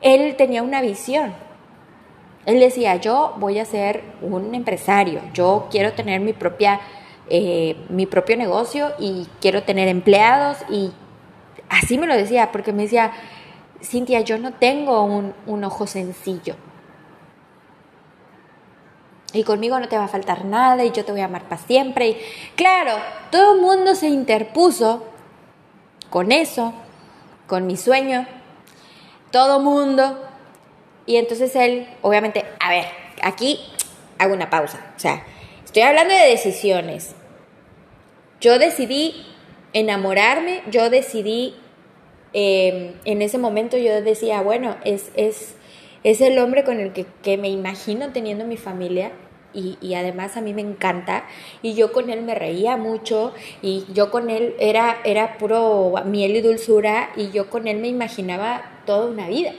Él 0.00 0.36
tenía 0.36 0.62
una 0.62 0.80
visión. 0.80 1.34
Él 2.46 2.58
decía, 2.58 2.96
yo 2.96 3.34
voy 3.38 3.58
a 3.58 3.64
ser 3.64 4.02
un 4.20 4.54
empresario, 4.54 5.20
yo 5.32 5.68
quiero 5.70 5.92
tener 5.92 6.20
mi 6.20 6.32
propia, 6.32 6.80
eh, 7.28 7.76
mi 7.88 8.06
propio 8.06 8.36
negocio 8.36 8.92
y 8.98 9.28
quiero 9.40 9.62
tener 9.62 9.86
empleados 9.86 10.58
y 10.68 10.90
así 11.68 11.98
me 11.98 12.08
lo 12.08 12.16
decía, 12.16 12.50
porque 12.50 12.72
me 12.72 12.82
decía, 12.82 13.12
Cintia, 13.82 14.20
yo 14.20 14.38
no 14.38 14.52
tengo 14.52 15.02
un, 15.04 15.64
ojo 15.64 15.86
sencillo. 15.86 16.54
Y 19.32 19.44
conmigo 19.44 19.78
no 19.78 19.88
te 19.88 19.96
va 19.96 20.04
a 20.04 20.08
faltar 20.08 20.44
nada 20.44 20.84
y 20.84 20.92
yo 20.92 21.04
te 21.04 21.12
voy 21.12 21.22
a 21.22 21.26
amar 21.26 21.44
para 21.44 21.60
siempre. 21.60 22.08
Y 22.08 22.16
claro, 22.54 22.96
todo 23.30 23.54
el 23.54 23.60
mundo 23.60 23.94
se 23.94 24.08
interpuso 24.08 25.04
con 26.10 26.32
eso, 26.32 26.74
con 27.46 27.66
mi 27.66 27.76
sueño. 27.76 28.26
Todo 29.30 29.60
mundo. 29.60 30.18
Y 31.06 31.16
entonces 31.16 31.56
él, 31.56 31.88
obviamente, 32.02 32.44
a 32.60 32.70
ver, 32.70 32.84
aquí 33.22 33.58
hago 34.18 34.34
una 34.34 34.50
pausa. 34.50 34.92
O 34.96 35.00
sea, 35.00 35.24
estoy 35.64 35.82
hablando 35.82 36.14
de 36.14 36.28
decisiones. 36.28 37.14
Yo 38.40 38.58
decidí 38.58 39.26
enamorarme, 39.72 40.62
yo 40.70 40.90
decidí 40.90 41.54
Em, 42.34 42.94
en 43.04 43.20
ese 43.20 43.36
momento 43.36 43.76
yo 43.76 44.00
decía, 44.00 44.40
bueno, 44.40 44.76
es, 44.84 45.10
es, 45.16 45.54
es 46.04 46.20
el 46.20 46.38
hombre 46.38 46.64
con 46.64 46.80
el 46.80 46.92
que, 46.92 47.38
me 47.38 47.48
imagino 47.48 48.12
teniendo 48.12 48.44
mi 48.44 48.56
familia 48.56 49.12
y, 49.54 49.76
y, 49.80 49.94
además 49.94 50.36
a 50.36 50.40
mí 50.40 50.54
me 50.54 50.62
encanta 50.62 51.26
y 51.60 51.74
yo 51.74 51.92
con 51.92 52.08
él 52.08 52.22
me 52.22 52.34
reía 52.34 52.76
mucho 52.76 53.34
y 53.60 53.84
yo 53.92 54.10
con 54.10 54.30
él 54.30 54.54
era, 54.58 54.98
era 55.04 55.36
puro 55.36 55.94
miel 56.06 56.36
y 56.36 56.40
dulzura 56.40 57.10
y 57.16 57.30
yo 57.30 57.50
con 57.50 57.68
él 57.68 57.78
me 57.78 57.88
imaginaba 57.88 58.80
toda 58.86 59.06
una 59.06 59.28
vida. 59.28 59.52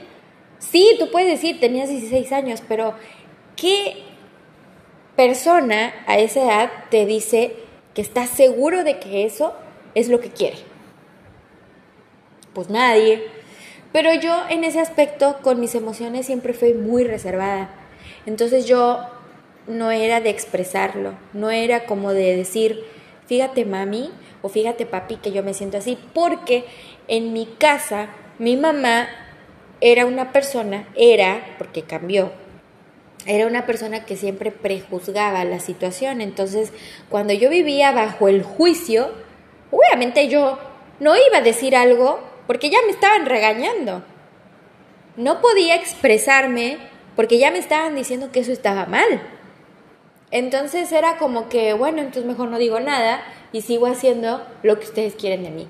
Sí, 0.58 0.96
tú 0.98 1.10
puedes 1.10 1.28
decir, 1.28 1.60
tenías 1.60 1.88
16 1.88 2.32
años, 2.32 2.62
pero 2.66 2.94
¿qué 3.54 4.02
persona 5.14 5.94
a 6.06 6.18
esa 6.18 6.42
edad 6.42 6.72
te 6.90 7.06
dice 7.06 7.54
que 7.94 8.02
está 8.02 8.26
seguro 8.26 8.82
de 8.82 8.98
que 8.98 9.24
eso 9.24 9.54
es 9.94 10.08
lo 10.08 10.20
que 10.20 10.30
quiere? 10.30 10.74
pues 12.54 12.70
nadie. 12.70 13.22
Pero 13.94 14.12
yo 14.12 14.42
en 14.50 14.64
ese 14.64 14.80
aspecto 14.80 15.36
con 15.40 15.60
mis 15.60 15.76
emociones 15.76 16.26
siempre 16.26 16.52
fui 16.52 16.74
muy 16.74 17.04
reservada. 17.04 17.70
Entonces 18.26 18.66
yo 18.66 18.98
no 19.68 19.92
era 19.92 20.20
de 20.20 20.30
expresarlo, 20.30 21.14
no 21.32 21.52
era 21.52 21.84
como 21.84 22.12
de 22.12 22.36
decir, 22.36 22.82
fíjate 23.28 23.64
mami 23.64 24.10
o 24.42 24.48
fíjate 24.48 24.84
papi 24.84 25.18
que 25.18 25.30
yo 25.30 25.44
me 25.44 25.54
siento 25.54 25.76
así, 25.76 25.96
porque 26.12 26.64
en 27.06 27.32
mi 27.32 27.46
casa 27.46 28.08
mi 28.40 28.56
mamá 28.56 29.06
era 29.80 30.06
una 30.06 30.32
persona, 30.32 30.88
era, 30.96 31.54
porque 31.56 31.82
cambió, 31.82 32.32
era 33.26 33.46
una 33.46 33.64
persona 33.64 34.04
que 34.04 34.16
siempre 34.16 34.50
prejuzgaba 34.50 35.44
la 35.44 35.60
situación. 35.60 36.20
Entonces, 36.20 36.72
cuando 37.10 37.32
yo 37.32 37.48
vivía 37.48 37.92
bajo 37.92 38.26
el 38.26 38.42
juicio, 38.42 39.12
obviamente 39.70 40.26
yo 40.26 40.58
no 40.98 41.14
iba 41.14 41.38
a 41.38 41.42
decir 41.42 41.76
algo 41.76 42.33
porque 42.46 42.70
ya 42.70 42.78
me 42.84 42.90
estaban 42.92 43.26
regañando. 43.26 44.02
No 45.16 45.40
podía 45.40 45.76
expresarme 45.76 46.78
porque 47.16 47.38
ya 47.38 47.50
me 47.50 47.58
estaban 47.58 47.94
diciendo 47.94 48.30
que 48.32 48.40
eso 48.40 48.52
estaba 48.52 48.86
mal. 48.86 49.22
Entonces 50.30 50.90
era 50.90 51.16
como 51.16 51.48
que, 51.48 51.74
bueno, 51.74 51.98
entonces 51.98 52.24
mejor 52.24 52.48
no 52.48 52.58
digo 52.58 52.80
nada 52.80 53.22
y 53.52 53.60
sigo 53.60 53.86
haciendo 53.86 54.44
lo 54.62 54.78
que 54.78 54.86
ustedes 54.86 55.14
quieren 55.14 55.44
de 55.44 55.50
mí. 55.50 55.68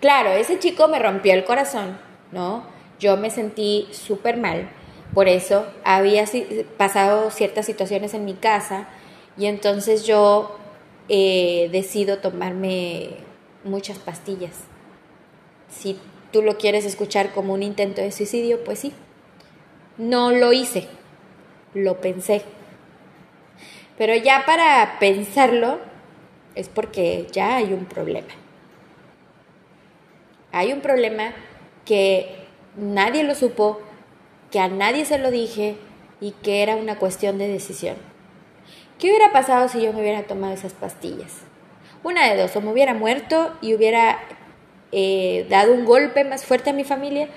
Claro, 0.00 0.30
ese 0.30 0.58
chico 0.58 0.88
me 0.88 0.98
rompió 0.98 1.32
el 1.32 1.44
corazón, 1.44 1.98
¿no? 2.32 2.64
Yo 2.98 3.16
me 3.16 3.30
sentí 3.30 3.88
súper 3.92 4.36
mal. 4.36 4.68
Por 5.12 5.28
eso 5.28 5.66
había 5.84 6.24
pasado 6.76 7.30
ciertas 7.30 7.66
situaciones 7.66 8.14
en 8.14 8.24
mi 8.24 8.34
casa 8.34 8.88
y 9.36 9.46
entonces 9.46 10.04
yo 10.04 10.58
eh, 11.08 11.68
decido 11.70 12.18
tomarme 12.18 13.18
muchas 13.62 13.98
pastillas 13.98 14.73
si 15.74 15.98
tú 16.32 16.42
lo 16.42 16.56
quieres 16.58 16.84
escuchar 16.84 17.32
como 17.32 17.52
un 17.54 17.62
intento 17.62 18.00
de 18.00 18.12
suicidio, 18.12 18.62
pues 18.64 18.78
sí. 18.78 18.92
No 19.98 20.30
lo 20.32 20.52
hice, 20.52 20.88
lo 21.74 22.00
pensé. 22.00 22.42
Pero 23.96 24.14
ya 24.16 24.44
para 24.44 24.98
pensarlo 24.98 25.78
es 26.54 26.68
porque 26.68 27.26
ya 27.30 27.56
hay 27.56 27.72
un 27.72 27.84
problema. 27.84 28.28
Hay 30.52 30.72
un 30.72 30.80
problema 30.80 31.32
que 31.84 32.46
nadie 32.76 33.24
lo 33.24 33.34
supo, 33.34 33.80
que 34.50 34.60
a 34.60 34.68
nadie 34.68 35.04
se 35.04 35.18
lo 35.18 35.30
dije 35.30 35.76
y 36.20 36.32
que 36.32 36.62
era 36.62 36.76
una 36.76 36.98
cuestión 36.98 37.38
de 37.38 37.48
decisión. 37.48 37.96
¿Qué 38.98 39.08
hubiera 39.08 39.32
pasado 39.32 39.68
si 39.68 39.82
yo 39.82 39.92
me 39.92 40.00
hubiera 40.00 40.22
tomado 40.22 40.54
esas 40.54 40.72
pastillas? 40.72 41.40
Una 42.02 42.28
de 42.28 42.40
dos, 42.40 42.54
o 42.54 42.60
me 42.60 42.70
hubiera 42.70 42.94
muerto 42.94 43.52
y 43.60 43.74
hubiera 43.74 44.18
eh, 44.94 45.46
dado 45.50 45.72
un 45.72 45.84
golpe 45.84 46.24
más 46.24 46.44
fuerte 46.44 46.70
a 46.70 46.72
mi 46.72 46.84
familia, 46.84 47.28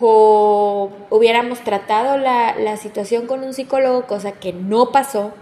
o 0.00 0.90
hubiéramos 1.10 1.60
tratado 1.60 2.16
la, 2.16 2.54
la 2.56 2.76
situación 2.76 3.26
con 3.26 3.44
un 3.44 3.52
psicólogo, 3.54 4.06
cosa 4.06 4.32
que 4.32 4.52
no 4.52 4.90
pasó. 4.90 5.32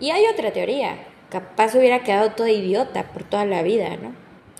Y 0.00 0.10
hay 0.10 0.24
otra 0.26 0.52
teoría, 0.52 0.96
capaz 1.30 1.74
hubiera 1.74 2.02
quedado 2.02 2.32
toda 2.32 2.50
idiota 2.50 3.04
por 3.12 3.24
toda 3.24 3.44
la 3.44 3.62
vida, 3.62 3.96
¿no? 3.96 4.14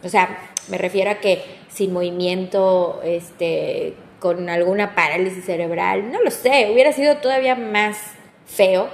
O 0.05 0.09
sea, 0.09 0.39
me 0.69 0.79
refiero 0.79 1.11
a 1.11 1.17
que 1.17 1.43
sin 1.69 1.93
movimiento, 1.93 3.01
este, 3.05 3.95
con 4.21 4.49
alguna 4.49 4.95
parálisis 4.95 5.45
cerebral, 5.45 6.11
no 6.13 6.23
lo 6.23 6.31
sé, 6.31 6.71
hubiera 6.73 6.93
sido 6.93 7.17
todavía 7.17 7.57
más 7.57 7.99
feo. 8.47 8.89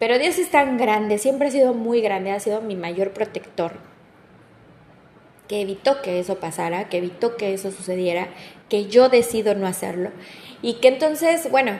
Pero 0.00 0.18
Dios 0.18 0.38
es 0.38 0.50
tan 0.50 0.78
grande, 0.78 1.18
siempre 1.18 1.48
ha 1.48 1.50
sido 1.50 1.74
muy 1.74 2.00
grande, 2.00 2.32
ha 2.32 2.40
sido 2.40 2.62
mi 2.62 2.74
mayor 2.74 3.12
protector, 3.12 3.74
que 5.46 5.60
evitó 5.60 6.00
que 6.00 6.18
eso 6.18 6.40
pasara, 6.40 6.88
que 6.88 6.96
evitó 6.96 7.36
que 7.36 7.52
eso 7.52 7.70
sucediera, 7.70 8.28
que 8.70 8.86
yo 8.86 9.10
decido 9.10 9.54
no 9.54 9.66
hacerlo. 9.66 10.10
Y 10.62 10.74
que 10.74 10.88
entonces, 10.88 11.50
bueno, 11.50 11.78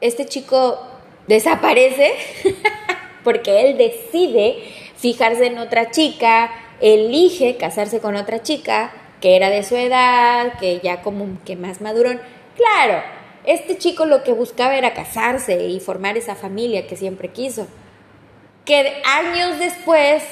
este 0.00 0.24
chico 0.24 0.80
desaparece 1.26 2.14
porque 3.24 3.60
él 3.60 3.76
decide 3.76 4.62
fijarse 4.96 5.48
en 5.48 5.58
otra 5.58 5.90
chica, 5.90 6.50
elige 6.80 7.58
casarse 7.58 8.00
con 8.00 8.16
otra 8.16 8.42
chica 8.42 8.90
que 9.20 9.36
era 9.36 9.50
de 9.50 9.64
su 9.64 9.76
edad, 9.76 10.58
que 10.58 10.80
ya 10.80 11.02
como 11.02 11.26
que 11.44 11.56
más 11.56 11.82
madurón. 11.82 12.22
Claro, 12.56 13.02
este 13.48 13.78
chico 13.78 14.04
lo 14.04 14.22
que 14.22 14.34
buscaba 14.34 14.76
era 14.76 14.92
casarse 14.92 15.68
y 15.68 15.80
formar 15.80 16.18
esa 16.18 16.34
familia 16.34 16.86
que 16.86 16.96
siempre 16.96 17.30
quiso. 17.30 17.66
Que 18.66 19.00
años 19.06 19.58
después 19.58 20.22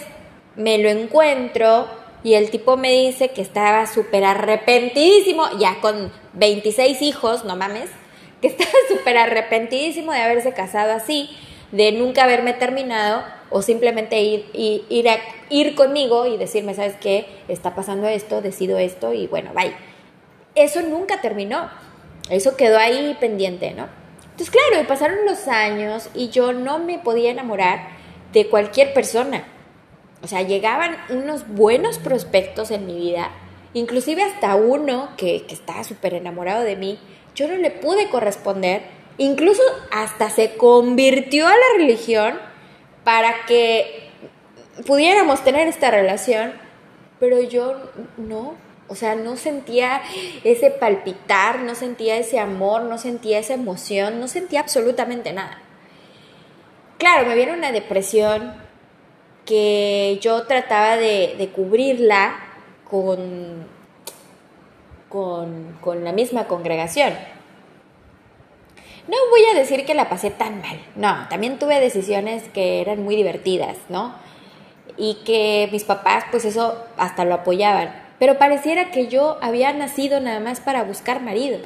me 0.55 0.77
lo 0.77 0.91
encuentro 0.91 1.89
y 2.23 2.35
el 2.35 2.51
tipo 2.51 2.77
me 2.77 2.93
dice 2.93 3.31
que 3.31 3.41
estaba 3.41 3.87
súper 3.87 4.23
arrepentidísimo, 4.23 5.45
ya 5.59 5.81
con 5.81 6.13
26 6.35 7.01
hijos, 7.01 7.47
no 7.47 7.57
mames, 7.57 7.89
que 8.43 8.49
estaba 8.49 8.71
súper 8.89 9.17
arrepentidísimo 9.17 10.13
de 10.13 10.21
haberse 10.21 10.53
casado 10.53 10.93
así, 10.93 11.31
de 11.73 11.93
nunca 11.93 12.25
haberme 12.25 12.53
terminado 12.53 13.25
o 13.49 13.63
simplemente 13.63 14.21
ir, 14.21 15.09
a, 15.09 15.17
ir 15.49 15.75
conmigo 15.75 16.27
y 16.27 16.37
decirme, 16.37 16.75
¿sabes 16.75 16.97
qué? 17.01 17.27
Está 17.49 17.75
pasando 17.75 18.07
esto, 18.09 18.43
decido 18.43 18.77
esto 18.79 19.15
y 19.15 19.27
bueno, 19.27 19.53
bye. 19.55 19.75
Eso 20.55 20.83
nunca 20.83 21.23
terminó. 21.23 21.71
Eso 22.30 22.56
quedó 22.56 22.78
ahí 22.78 23.16
pendiente, 23.21 23.73
¿no? 23.73 23.88
Entonces, 24.23 24.50
claro, 24.50 24.87
pasaron 24.87 25.25
los 25.25 25.49
años 25.49 26.11
y 26.14 26.28
yo 26.28 26.52
no 26.52 26.78
me 26.78 26.99
podía 26.99 27.30
enamorar 27.30 27.88
de 28.33 28.49
cualquier 28.49 28.92
persona. 28.92 29.45
O 30.23 30.28
sea, 30.28 30.42
llegaban 30.42 30.97
unos 31.09 31.49
buenos 31.49 31.99
prospectos 31.99 32.71
en 32.71 32.87
mi 32.87 32.97
vida, 32.97 33.30
inclusive 33.75 34.23
hasta 34.23 34.56
uno 34.56 35.11
que, 35.16 35.47
que 35.47 35.54
estaba 35.54 35.85
súper 35.85 36.14
enamorado 36.14 36.64
de 36.64 36.76
mí, 36.76 36.99
yo 37.35 37.49
no 37.49 37.54
le 37.56 37.71
pude 37.71 38.09
corresponder, 38.09 38.83
incluso 39.18 39.62
hasta 39.92 40.30
se 40.30 40.56
convirtió 40.56 41.47
a 41.47 41.50
la 41.50 41.78
religión 41.78 42.38
para 43.04 43.47
que 43.47 44.11
pudiéramos 44.87 45.45
tener 45.45 45.68
esta 45.68 45.90
relación, 45.90 46.52
pero 47.21 47.40
yo 47.40 47.90
no, 48.16 48.54
o 48.88 48.95
sea, 48.95 49.14
no 49.14 49.37
sentía 49.37 50.02
ese 50.45 50.71
palpitar, 50.71 51.61
no 51.61 51.75
sentía 51.75 52.16
ese 52.16 52.38
amor, 52.38 52.83
no 52.83 52.99
sentía 52.99 53.38
esa 53.38 53.55
emoción, 53.55 54.21
no 54.21 54.28
sentía 54.28 54.61
absolutamente 54.61 55.33
nada. 55.33 55.59
Claro, 56.99 57.28
me 57.28 57.35
viene 57.35 57.52
una 57.52 57.73
depresión 57.73 58.55
que 59.45 60.19
yo 60.21 60.45
trataba 60.45 60.97
de, 60.97 61.50
cubrirla 61.55 62.37
con, 62.88 63.66
con, 65.09 65.78
con 65.81 66.05
la 66.05 66.12
misma 66.12 66.47
congregación. 66.47 67.13
No 69.08 69.17
voy 69.30 69.45
a 69.52 69.58
decir 69.58 69.84
que 69.84 69.95
la 69.95 70.08
pasé 70.08 70.30
tan 70.30 70.61
mal, 70.61 70.80
no, 70.97 71.28
también 71.28 71.58
tuve 71.58 71.80
decisiones 71.80 72.49
que 72.49 72.80
eran 72.80 73.04
muy 73.04 73.15
divertidas, 73.15 73.76
¿no? 73.89 74.15
Y 74.97 75.19
que 75.25 75.69
mis 75.71 75.84
papás, 75.84 76.25
pues 76.30 76.45
eso 76.45 76.84
hasta 76.97 77.25
lo 77.25 77.34
apoyaban. 77.34 78.05
Pero 78.19 78.39
pareciera 78.39 78.91
que 78.91 79.09
yo 79.09 79.39
había 79.43 79.73
nacido 79.73 80.21
nada 80.21 80.41
más 80.41 80.61
para 80.61 80.85
buscar 80.85 81.23
marido. 81.23 81.59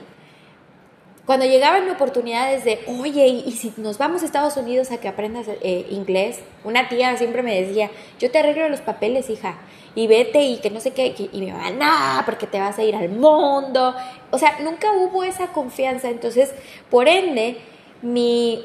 Cuando 1.26 1.46
llegaban 1.46 1.88
oportunidades 1.90 2.64
de, 2.64 2.80
oye, 2.88 3.26
¿y 3.26 3.52
si 3.52 3.72
nos 3.76 3.98
vamos 3.98 4.22
a 4.22 4.26
Estados 4.26 4.56
Unidos 4.56 4.90
a 4.90 4.98
que 4.98 5.06
aprendas 5.06 5.46
eh, 5.48 5.86
inglés? 5.90 6.40
Una 6.64 6.88
tía 6.88 7.16
siempre 7.16 7.42
me 7.42 7.60
decía, 7.60 7.90
yo 8.18 8.30
te 8.30 8.38
arreglo 8.38 8.68
los 8.68 8.80
papeles, 8.80 9.30
hija 9.30 9.56
y 9.94 10.06
vete 10.06 10.42
y 10.42 10.58
que 10.58 10.70
no 10.70 10.80
sé 10.80 10.92
qué, 10.92 11.14
y 11.32 11.40
me 11.40 11.52
va, 11.52 11.70
no, 11.70 12.24
porque 12.24 12.46
te 12.46 12.60
vas 12.60 12.78
a 12.78 12.82
ir 12.82 12.94
al 12.94 13.08
mundo. 13.08 13.94
O 14.30 14.38
sea, 14.38 14.58
nunca 14.60 14.92
hubo 14.92 15.24
esa 15.24 15.48
confianza. 15.48 16.08
Entonces, 16.08 16.52
por 16.90 17.08
ende, 17.08 17.58
mi, 18.02 18.64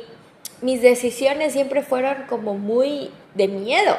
mis 0.61 0.81
decisiones 0.81 1.53
siempre 1.53 1.81
fueron 1.81 2.23
como 2.29 2.55
muy 2.55 3.09
de 3.33 3.47
miedo. 3.47 3.95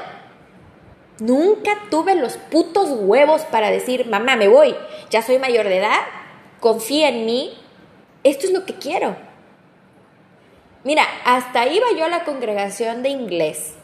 Nunca 1.18 1.79
tuve 1.90 2.14
los 2.14 2.37
putos 2.37 2.90
huevos 2.90 3.42
para 3.42 3.70
decir, 3.70 4.07
mamá, 4.07 4.37
me 4.37 4.48
voy, 4.48 4.76
ya 5.09 5.22
soy 5.22 5.38
mayor 5.38 5.66
de 5.66 5.79
edad, 5.79 6.00
confía 6.61 7.09
en 7.09 7.24
mí, 7.24 7.59
esto 8.22 8.46
es 8.46 8.52
lo 8.52 8.66
que 8.66 8.74
quiero. 8.74 9.16
Mira, 10.85 11.05
hasta 11.24 11.66
iba 11.66 11.87
yo 11.96 12.05
a 12.05 12.09
la 12.09 12.24
congregación 12.24 13.02
de 13.02 13.09
inglés, 13.09 13.74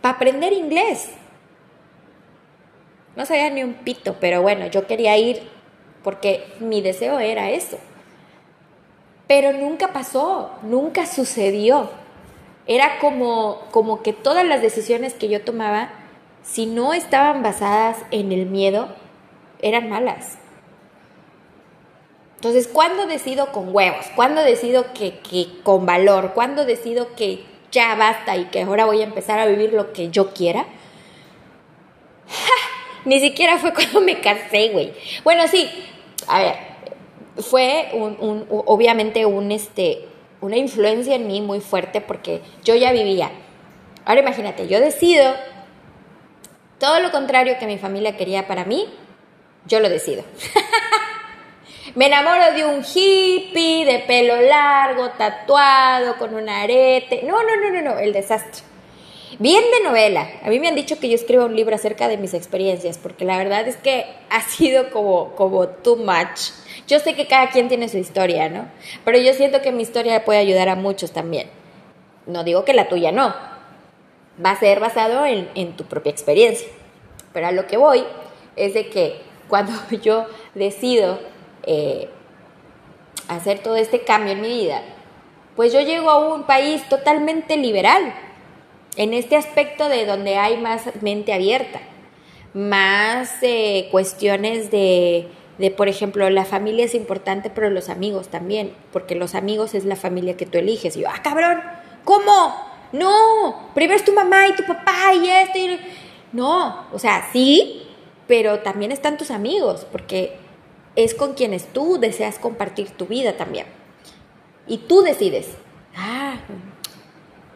para 0.00 0.16
aprender 0.16 0.52
inglés. 0.52 1.10
No 3.16 3.26
sabía 3.26 3.50
ni 3.50 3.62
un 3.62 3.74
pito, 3.74 4.16
pero 4.20 4.42
bueno, 4.42 4.66
yo 4.66 4.86
quería 4.86 5.16
ir 5.16 5.48
porque 6.02 6.46
mi 6.60 6.80
deseo 6.80 7.18
era 7.18 7.50
eso. 7.50 7.78
Pero 9.26 9.52
nunca 9.52 9.92
pasó, 9.92 10.50
nunca 10.62 11.06
sucedió. 11.06 11.90
Era 12.66 12.98
como, 12.98 13.62
como 13.70 14.02
que 14.02 14.12
todas 14.12 14.44
las 14.46 14.62
decisiones 14.62 15.14
que 15.14 15.28
yo 15.28 15.42
tomaba, 15.42 15.90
si 16.42 16.66
no 16.66 16.92
estaban 16.92 17.42
basadas 17.42 17.98
en 18.10 18.32
el 18.32 18.46
miedo, 18.46 18.88
eran 19.60 19.88
malas. 19.88 20.38
Entonces, 22.36 22.66
¿cuándo 22.66 23.06
decido 23.06 23.52
con 23.52 23.74
huevos? 23.74 24.04
¿Cuándo 24.16 24.42
decido 24.42 24.92
que, 24.92 25.18
que 25.18 25.60
con 25.62 25.86
valor? 25.86 26.32
¿Cuándo 26.34 26.64
decido 26.64 27.14
que 27.14 27.44
ya 27.70 27.94
basta 27.94 28.36
y 28.36 28.46
que 28.46 28.62
ahora 28.62 28.84
voy 28.84 29.00
a 29.00 29.04
empezar 29.04 29.38
a 29.38 29.46
vivir 29.46 29.72
lo 29.72 29.92
que 29.92 30.10
yo 30.10 30.34
quiera? 30.34 30.66
Ni 33.04 33.20
siquiera 33.20 33.58
fue 33.58 33.72
cuando 33.72 34.00
me 34.00 34.20
casé, 34.20 34.70
güey. 34.70 34.92
Bueno, 35.22 35.46
sí, 35.46 35.68
a 36.26 36.40
ver, 36.40 36.54
fue 37.38 37.90
un, 37.92 38.46
obviamente 38.48 39.24
un, 39.24 39.52
este, 39.52 40.08
una 40.40 40.56
influencia 40.56 41.14
en 41.14 41.26
mí 41.26 41.40
muy 41.40 41.60
fuerte 41.60 42.00
porque 42.00 42.40
yo 42.64 42.74
ya 42.74 42.92
vivía. 42.92 43.30
Ahora 44.04 44.20
imagínate, 44.20 44.66
yo 44.66 44.80
decido 44.80 45.32
todo 46.82 46.98
lo 46.98 47.12
contrario 47.12 47.58
que 47.60 47.66
mi 47.68 47.78
familia 47.78 48.16
quería 48.16 48.48
para 48.48 48.64
mí, 48.64 48.88
yo 49.66 49.78
lo 49.78 49.88
decido. 49.88 50.24
Me 51.94 52.06
enamoro 52.06 52.52
de 52.54 52.64
un 52.64 52.82
hippie, 52.82 53.84
de 53.84 54.00
pelo 54.00 54.42
largo, 54.42 55.10
tatuado, 55.10 56.18
con 56.18 56.34
un 56.34 56.48
arete. 56.48 57.22
No, 57.22 57.40
no, 57.40 57.56
no, 57.56 57.70
no, 57.70 57.82
no, 57.82 58.00
el 58.00 58.12
desastre. 58.12 58.64
Bien 59.38 59.62
de 59.62 59.88
novela. 59.88 60.28
A 60.42 60.48
mí 60.48 60.58
me 60.58 60.66
han 60.66 60.74
dicho 60.74 60.98
que 60.98 61.08
yo 61.08 61.14
escriba 61.14 61.44
un 61.44 61.54
libro 61.54 61.76
acerca 61.76 62.08
de 62.08 62.16
mis 62.16 62.34
experiencias, 62.34 62.98
porque 62.98 63.24
la 63.24 63.38
verdad 63.38 63.68
es 63.68 63.76
que 63.76 64.06
ha 64.28 64.40
sido 64.42 64.90
como, 64.90 65.36
como 65.36 65.68
too 65.68 65.94
much. 65.94 66.50
Yo 66.88 66.98
sé 66.98 67.14
que 67.14 67.28
cada 67.28 67.50
quien 67.50 67.68
tiene 67.68 67.88
su 67.88 67.98
historia, 67.98 68.48
¿no? 68.48 68.66
Pero 69.04 69.18
yo 69.18 69.32
siento 69.34 69.62
que 69.62 69.70
mi 69.70 69.84
historia 69.84 70.24
puede 70.24 70.40
ayudar 70.40 70.68
a 70.68 70.74
muchos 70.74 71.12
también. 71.12 71.48
No 72.26 72.42
digo 72.42 72.64
que 72.64 72.74
la 72.74 72.88
tuya 72.88 73.12
no. 73.12 73.51
Va 74.44 74.52
a 74.52 74.58
ser 74.58 74.80
basado 74.80 75.24
en, 75.26 75.76
tu 75.76 75.84
propia 75.84 76.10
experiencia. 76.10 76.68
Pero 77.32 77.46
a 77.46 77.52
lo 77.52 77.66
que 77.66 77.76
voy 77.76 78.04
es 78.56 78.74
de 78.74 78.88
que 78.88 79.20
cuando 79.48 79.72
yo 80.02 80.26
decido 80.54 81.18
eh, 81.64 82.08
hacer 83.28 83.60
todo 83.60 83.76
este 83.76 84.02
cambio 84.02 84.32
en 84.32 84.40
mi 84.40 84.48
vida, 84.48 84.82
pues 85.56 85.72
yo 85.72 85.80
llego 85.80 86.10
a 86.10 86.34
un 86.34 86.44
país 86.44 86.86
totalmente 86.88 87.56
liberal 87.56 88.14
en 88.96 89.14
este 89.14 89.36
aspecto 89.36 89.88
de 89.88 90.06
donde 90.06 90.36
hay 90.36 90.56
más 90.58 90.82
mente 91.02 91.32
abierta, 91.32 91.80
más 92.54 93.30
eh, 93.42 93.88
cuestiones 93.90 94.70
de, 94.70 95.28
de, 95.58 95.70
por 95.70 95.88
ejemplo, 95.88 96.28
la 96.30 96.44
familia 96.44 96.84
es 96.84 96.94
importante, 96.94 97.50
pero 97.50 97.70
los 97.70 97.88
amigos 97.88 98.28
también, 98.28 98.74
porque 98.92 99.14
los 99.14 99.34
amigos 99.34 99.74
es 99.74 99.84
la 99.84 99.96
familia 99.96 100.36
que 100.36 100.46
tú 100.46 100.58
eliges. 100.58 100.96
Y 100.96 101.02
yo, 101.02 101.08
ah, 101.08 101.22
cabrón, 101.22 101.62
¿cómo? 102.04 102.71
No, 102.92 103.70
primero 103.74 103.96
es 103.96 104.04
tu 104.04 104.12
mamá 104.12 104.48
y 104.48 104.54
tu 104.54 104.64
papá 104.64 105.14
y 105.14 105.28
esto. 105.28 105.58
Y... 105.58 105.80
No, 106.32 106.86
o 106.92 106.98
sea, 106.98 107.28
sí, 107.32 107.82
pero 108.26 108.60
también 108.60 108.92
están 108.92 109.16
tus 109.16 109.30
amigos, 109.30 109.86
porque 109.90 110.36
es 110.96 111.14
con 111.14 111.34
quienes 111.34 111.72
tú 111.72 111.98
deseas 111.98 112.38
compartir 112.38 112.90
tu 112.90 113.06
vida 113.06 113.36
también. 113.36 113.66
Y 114.66 114.78
tú 114.78 115.02
decides, 115.02 115.48
ah, 115.96 116.36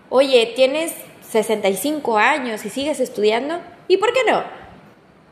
oye, 0.08 0.52
tienes 0.56 0.94
65 1.30 2.18
años 2.18 2.64
y 2.64 2.70
sigues 2.70 3.00
estudiando, 3.00 3.60
¿y 3.88 3.98
por 3.98 4.12
qué 4.12 4.20
no? 4.28 4.42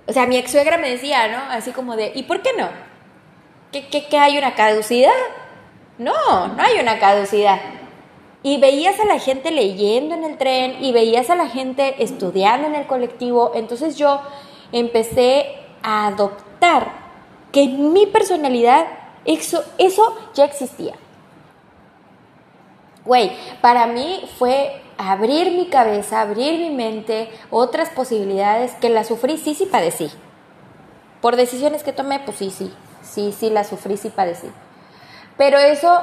O 0.07 0.13
sea, 0.13 0.27
mi 0.27 0.37
ex 0.37 0.51
suegra 0.51 0.77
me 0.77 0.91
decía, 0.91 1.29
¿no? 1.29 1.39
Así 1.51 1.73
como 1.73 1.97
de, 1.97 2.13
¿y 2.15 2.25
por 2.25 2.43
qué 2.43 2.51
no? 2.57 2.69
¿Qué, 3.73 3.89
qué, 3.89 4.07
qué 4.07 4.19
hay 4.19 4.39
una 4.39 4.55
caducidad? 4.55 5.11
No, 5.99 6.49
no 6.49 6.63
hay 6.63 6.79
una 6.79 6.99
caducidad. 6.99 7.61
Y 8.45 8.59
veías 8.59 9.01
a 9.01 9.07
la 9.07 9.19
gente 9.19 9.51
leyendo 9.51 10.15
en 10.15 10.23
el 10.23 10.39
tren 10.39 10.85
y 10.85 10.93
veías 10.93 11.31
a 11.31 11.35
la 11.35 11.49
gente 11.49 12.05
estudiando 12.05 12.69
en 12.69 12.77
el 12.77 12.87
colectivo. 12.87 13.51
Entonces 13.55 13.97
yo 13.97 14.21
empecé 14.71 15.47
a 15.83 16.07
adoptar 16.07 16.93
que 17.51 17.63
en 17.65 17.93
mi 17.93 18.07
personalidad 18.07 18.87
eso, 19.25 19.65
eso 19.79 20.17
ya 20.35 20.45
existía. 20.45 20.95
Güey, 23.05 23.33
para 23.61 23.87
mí 23.87 24.29
fue 24.39 24.81
abrir 24.99 25.53
mi 25.53 25.67
cabeza, 25.67 26.21
abrir 26.21 26.59
mi 26.59 26.71
mente, 26.71 27.31
otras 27.51 27.91
posibilidades 27.91 28.73
que 28.75 28.89
la 28.89 29.05
sufrí, 29.05 29.39
sí, 29.39 29.55
sí 29.55 29.67
padecí. 29.67 30.11
Por 31.21 31.37
decisiones 31.37 31.83
que 31.83 31.93
tomé, 31.93 32.21
pues 32.21 32.39
sí, 32.39 32.51
sí, 32.51 32.73
sí, 33.03 33.33
sí 33.33 33.51
la 33.51 33.65
sufrí, 33.65 33.97
sí 33.97 34.11
padecí. 34.11 34.49
Pero 35.37 35.59
eso 35.59 36.01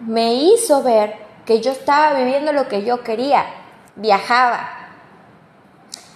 me 0.00 0.34
hizo 0.34 0.82
ver 0.82 1.25
que 1.46 1.60
yo 1.60 1.70
estaba 1.70 2.14
viviendo 2.18 2.52
lo 2.52 2.68
que 2.68 2.84
yo 2.84 3.02
quería, 3.02 3.46
viajaba. 3.94 4.68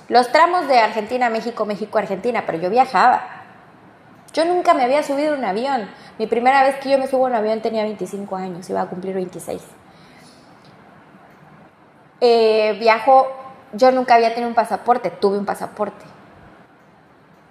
Los 0.09 0.33
tramos 0.33 0.67
de 0.67 0.79
Argentina, 0.81 1.31
México, 1.31 1.65
México, 1.65 1.97
Argentina, 1.97 2.43
pero 2.45 2.59
yo 2.59 2.69
viajaba. 2.69 3.23
Yo 4.33 4.45
nunca 4.45 4.75
me 4.75 4.83
había 4.83 5.03
subido 5.03 5.35
un 5.35 5.45
avión. 5.45 5.89
Mi 6.19 6.27
primera 6.27 6.63
vez 6.65 6.77
que 6.77 6.91
yo 6.91 6.99
me 6.99 7.07
subo 7.07 7.27
a 7.27 7.31
un 7.31 7.37
avión 7.37 7.63
tenía 7.63 7.85
25 7.85 8.37
años, 8.37 8.69
iba 8.69 8.81
a 8.81 8.87
cumplir 8.87 9.15
26. 9.15 9.63
Eh, 12.21 12.77
viajo, 12.79 13.29
yo 13.73 13.93
nunca 13.93 14.17
había 14.17 14.31
tenido 14.31 14.49
un 14.49 14.55
pasaporte, 14.55 15.11
tuve 15.11 15.39
un 15.39 15.47
pasaporte. 15.47 16.05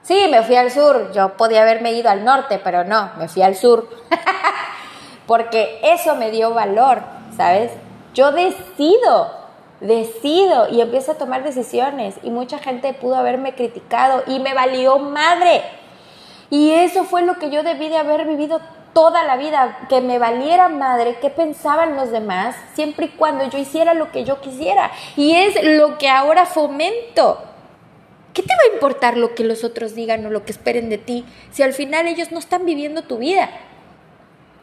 Sí, 0.01 0.27
me 0.29 0.43
fui 0.43 0.55
al 0.55 0.71
sur, 0.71 1.11
yo 1.13 1.37
podía 1.37 1.61
haberme 1.61 1.93
ido 1.93 2.09
al 2.09 2.25
norte, 2.25 2.59
pero 2.63 2.83
no, 2.83 3.11
me 3.17 3.27
fui 3.27 3.41
al 3.41 3.55
sur. 3.55 3.89
Porque 5.27 5.79
eso 5.83 6.15
me 6.15 6.31
dio 6.31 6.53
valor, 6.53 7.03
¿sabes? 7.35 7.71
Yo 8.13 8.31
decido, 8.31 9.31
decido 9.81 10.69
y 10.69 10.81
empiezo 10.81 11.13
a 11.13 11.17
tomar 11.17 11.43
decisiones 11.43 12.15
y 12.23 12.29
mucha 12.29 12.59
gente 12.59 12.93
pudo 12.93 13.15
haberme 13.15 13.55
criticado 13.55 14.23
y 14.27 14.39
me 14.39 14.53
valió 14.53 14.99
madre. 14.99 15.63
Y 16.49 16.71
eso 16.71 17.03
fue 17.03 17.21
lo 17.21 17.37
que 17.37 17.51
yo 17.51 17.63
debí 17.63 17.89
de 17.89 17.97
haber 17.97 18.25
vivido 18.25 18.59
toda 18.93 19.23
la 19.23 19.37
vida, 19.37 19.85
que 19.87 20.01
me 20.01 20.17
valiera 20.17 20.67
madre 20.67 21.19
qué 21.21 21.29
pensaban 21.29 21.95
los 21.95 22.11
demás, 22.11 22.55
siempre 22.73 23.05
y 23.05 23.09
cuando 23.09 23.47
yo 23.47 23.57
hiciera 23.57 23.93
lo 23.93 24.11
que 24.11 24.23
yo 24.23 24.41
quisiera. 24.41 24.91
Y 25.15 25.35
es 25.35 25.63
lo 25.63 25.97
que 25.97 26.09
ahora 26.09 26.45
fomento. 26.45 27.43
¿Qué 28.33 28.41
te 28.43 28.53
va 28.53 28.71
a 28.71 28.73
importar 28.73 29.17
lo 29.17 29.35
que 29.35 29.43
los 29.43 29.63
otros 29.63 29.95
digan 29.95 30.25
o 30.25 30.29
lo 30.29 30.45
que 30.45 30.51
esperen 30.51 30.89
de 30.89 30.97
ti 30.97 31.25
si 31.51 31.63
al 31.63 31.73
final 31.73 32.07
ellos 32.07 32.31
no 32.31 32.39
están 32.39 32.65
viviendo 32.65 33.03
tu 33.03 33.17
vida? 33.17 33.49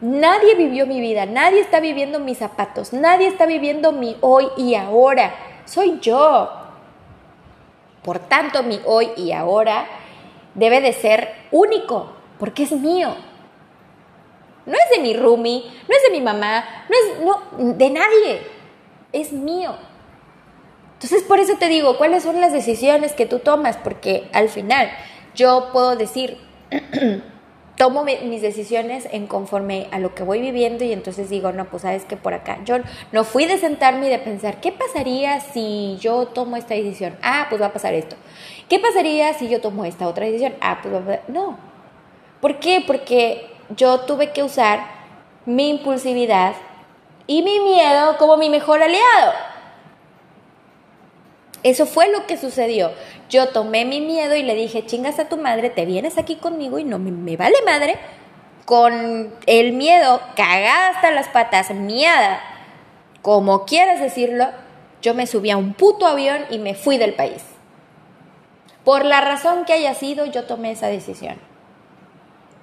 Nadie 0.00 0.54
vivió 0.54 0.86
mi 0.86 1.00
vida, 1.00 1.24
nadie 1.24 1.60
está 1.60 1.80
viviendo 1.80 2.20
mis 2.20 2.38
zapatos, 2.38 2.92
nadie 2.92 3.28
está 3.28 3.46
viviendo 3.46 3.92
mi 3.92 4.16
hoy 4.20 4.48
y 4.56 4.74
ahora. 4.74 5.34
Soy 5.64 5.98
yo. 6.00 6.50
Por 8.02 8.18
tanto, 8.18 8.62
mi 8.62 8.80
hoy 8.84 9.10
y 9.16 9.32
ahora 9.32 9.86
debe 10.54 10.80
de 10.80 10.92
ser 10.92 11.34
único, 11.50 12.12
porque 12.38 12.64
es 12.64 12.72
mío. 12.72 13.14
No 14.66 14.74
es 14.74 14.96
de 14.96 15.02
mi 15.02 15.14
roomie, 15.14 15.64
no 15.88 15.96
es 15.96 16.02
de 16.02 16.10
mi 16.10 16.20
mamá, 16.20 16.64
no 16.88 16.96
es 16.96 17.20
no, 17.24 17.74
de 17.74 17.90
nadie. 17.90 18.40
Es 19.12 19.32
mío. 19.32 19.76
Entonces, 20.94 21.22
por 21.22 21.40
eso 21.40 21.56
te 21.58 21.68
digo, 21.68 21.96
¿cuáles 21.96 22.22
son 22.22 22.40
las 22.40 22.52
decisiones 22.52 23.12
que 23.12 23.26
tú 23.26 23.38
tomas? 23.38 23.76
Porque 23.76 24.28
al 24.32 24.48
final 24.48 24.90
yo 25.34 25.70
puedo 25.72 25.96
decir, 25.96 26.38
tomo 27.76 28.04
mis 28.04 28.42
decisiones 28.42 29.06
en 29.12 29.26
conforme 29.26 29.88
a 29.90 29.98
lo 29.98 30.14
que 30.14 30.22
voy 30.22 30.40
viviendo 30.40 30.84
y 30.84 30.92
entonces 30.92 31.28
digo, 31.28 31.52
no, 31.52 31.66
pues 31.66 31.82
sabes 31.82 32.04
que 32.04 32.16
por 32.16 32.34
acá, 32.34 32.58
yo 32.64 32.76
no 33.12 33.24
fui 33.24 33.44
de 33.44 33.58
sentarme 33.58 34.06
y 34.06 34.10
de 34.10 34.18
pensar, 34.18 34.60
¿qué 34.60 34.72
pasaría 34.72 35.40
si 35.40 35.96
yo 36.00 36.26
tomo 36.26 36.56
esta 36.56 36.74
decisión? 36.74 37.16
Ah, 37.22 37.46
pues 37.48 37.60
va 37.60 37.66
a 37.66 37.72
pasar 37.72 37.94
esto. 37.94 38.16
¿Qué 38.68 38.78
pasaría 38.78 39.34
si 39.34 39.48
yo 39.48 39.60
tomo 39.60 39.84
esta 39.84 40.08
otra 40.08 40.26
decisión? 40.26 40.54
Ah, 40.60 40.78
pues 40.82 40.94
va 40.94 40.98
a 40.98 41.04
pasar... 41.04 41.22
No. 41.28 41.58
¿Por 42.40 42.58
qué? 42.58 42.82
Porque 42.86 43.46
yo 43.76 44.00
tuve 44.00 44.32
que 44.32 44.42
usar 44.42 44.80
mi 45.44 45.68
impulsividad 45.68 46.54
y 47.26 47.42
mi 47.42 47.60
miedo 47.60 48.16
como 48.18 48.36
mi 48.36 48.48
mejor 48.48 48.82
aliado. 48.82 49.32
Eso 51.66 51.84
fue 51.84 52.12
lo 52.12 52.28
que 52.28 52.36
sucedió. 52.36 52.92
Yo 53.28 53.48
tomé 53.48 53.84
mi 53.84 54.00
miedo 54.00 54.36
y 54.36 54.44
le 54.44 54.54
dije, 54.54 54.86
chingas 54.86 55.18
a 55.18 55.28
tu 55.28 55.36
madre, 55.36 55.68
te 55.68 55.84
vienes 55.84 56.16
aquí 56.16 56.36
conmigo 56.36 56.78
y 56.78 56.84
no 56.84 57.00
me, 57.00 57.36
vale 57.36 57.56
madre. 57.66 57.96
Con 58.64 59.34
el 59.46 59.72
miedo, 59.72 60.20
cagada 60.36 60.90
hasta 60.90 61.10
las 61.10 61.26
patas, 61.26 61.72
miada, 61.72 62.40
como 63.20 63.64
quieras 63.64 63.98
decirlo, 63.98 64.46
yo 65.02 65.14
me 65.14 65.26
subí 65.26 65.50
a 65.50 65.56
un 65.56 65.74
puto 65.74 66.06
avión 66.06 66.44
y 66.50 66.60
me 66.60 66.76
fui 66.76 66.98
del 66.98 67.14
país. 67.14 67.42
Por 68.84 69.04
la 69.04 69.20
razón 69.20 69.64
que 69.64 69.72
haya 69.72 69.94
sido, 69.94 70.24
yo 70.24 70.44
tomé 70.44 70.70
esa 70.70 70.86
decisión. 70.86 71.34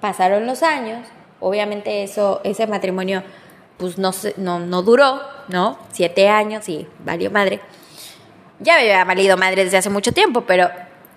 Pasaron 0.00 0.46
los 0.46 0.62
años, 0.62 1.06
obviamente 1.40 2.04
eso, 2.04 2.40
ese 2.42 2.66
matrimonio 2.66 3.22
pues 3.76 3.98
no, 3.98 4.12
no, 4.38 4.60
no 4.60 4.82
duró, 4.82 5.20
¿no? 5.48 5.76
Siete 5.92 6.30
años 6.30 6.70
y 6.70 6.88
valió 7.00 7.30
madre. 7.30 7.60
Ya 8.64 8.76
me 8.76 8.80
había 8.80 9.04
valido 9.04 9.36
madre 9.36 9.64
desde 9.64 9.76
hace 9.76 9.90
mucho 9.90 10.12
tiempo, 10.12 10.44
pero 10.46 10.70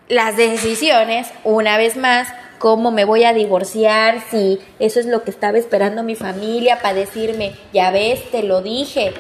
las 0.10 0.36
decisiones, 0.36 1.30
una 1.46 1.78
vez 1.78 1.96
más, 1.96 2.28
cómo 2.60 2.92
me 2.92 3.06
voy 3.06 3.24
a 3.24 3.32
divorciar, 3.32 4.22
si 4.30 4.60
eso 4.80 5.00
es 5.00 5.06
lo 5.06 5.24
que 5.24 5.32
estaba 5.32 5.58
esperando 5.58 6.04
mi 6.04 6.16
familia 6.16 6.82
para 6.82 6.94
decirme, 6.94 7.56
ya 7.72 7.90
ves, 7.92 8.30
te 8.32 8.44
lo 8.44 8.62
dije. 8.62 9.14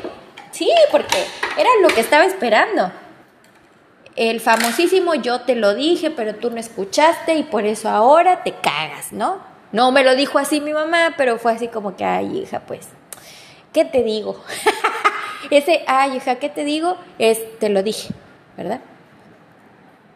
Sí, 0.51 0.69
porque 0.91 1.23
era 1.57 1.69
lo 1.81 1.87
que 1.87 2.01
estaba 2.01 2.25
esperando. 2.25 2.91
El 4.17 4.41
famosísimo 4.41 5.15
yo 5.15 5.41
te 5.41 5.55
lo 5.55 5.73
dije, 5.73 6.11
pero 6.11 6.35
tú 6.35 6.49
no 6.49 6.57
escuchaste 6.57 7.35
y 7.35 7.43
por 7.43 7.65
eso 7.65 7.87
ahora 7.87 8.43
te 8.43 8.51
cagas, 8.51 9.13
¿no? 9.13 9.39
No 9.71 9.93
me 9.93 10.03
lo 10.03 10.15
dijo 10.17 10.37
así 10.37 10.59
mi 10.59 10.73
mamá, 10.73 11.13
pero 11.15 11.37
fue 11.37 11.53
así 11.53 11.69
como 11.69 11.95
que, 11.95 12.03
ay, 12.03 12.39
hija, 12.39 12.59
pues, 12.67 12.89
¿qué 13.71 13.85
te 13.85 14.03
digo? 14.03 14.43
Ese, 15.49 15.83
ay, 15.87 16.17
hija, 16.17 16.35
¿qué 16.35 16.49
te 16.49 16.63
digo? 16.63 16.97
Es, 17.19 17.59
te 17.59 17.69
lo 17.69 17.83
dije, 17.83 18.13
¿verdad? 18.55 18.81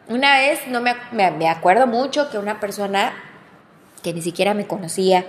Una 0.08 0.38
vez, 0.40 0.68
no 0.68 0.82
me, 0.82 0.96
me, 1.12 1.48
acuerdo 1.48 1.88
mucho 1.88 2.30
que 2.30 2.38
una 2.38 2.60
persona 2.60 3.14
que 4.04 4.14
ni 4.14 4.22
siquiera 4.22 4.54
me 4.54 4.68
conocía, 4.68 5.26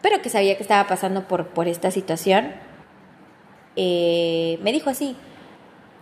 pero 0.00 0.22
que 0.22 0.30
sabía 0.30 0.56
que 0.56 0.62
estaba 0.62 0.88
pasando 0.88 1.28
por, 1.28 1.48
por 1.48 1.68
esta 1.68 1.90
situación, 1.90 2.52
eh, 3.76 4.58
me 4.62 4.72
dijo 4.72 4.90
así, 4.90 5.16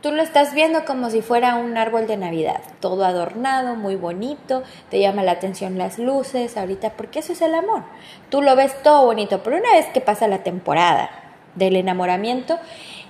Tú 0.00 0.12
lo 0.12 0.22
estás 0.22 0.54
viendo 0.54 0.86
como 0.86 1.10
si 1.10 1.20
fuera 1.20 1.56
un 1.56 1.76
árbol 1.76 2.06
de 2.06 2.16
Navidad, 2.16 2.62
todo 2.80 3.04
adornado, 3.04 3.76
muy 3.76 3.96
bonito, 3.96 4.62
te 4.88 4.98
llama 4.98 5.22
la 5.22 5.32
atención 5.32 5.76
las 5.76 5.98
luces 5.98 6.56
ahorita, 6.56 6.92
porque 6.92 7.18
eso 7.18 7.34
es 7.34 7.42
el 7.42 7.54
amor. 7.54 7.82
Tú 8.30 8.40
lo 8.40 8.56
ves 8.56 8.82
todo 8.82 9.04
bonito, 9.04 9.42
pero 9.42 9.58
una 9.58 9.72
vez 9.72 9.88
que 9.92 10.00
pasa 10.00 10.26
la 10.26 10.42
temporada 10.42 11.10
del 11.54 11.76
enamoramiento, 11.76 12.58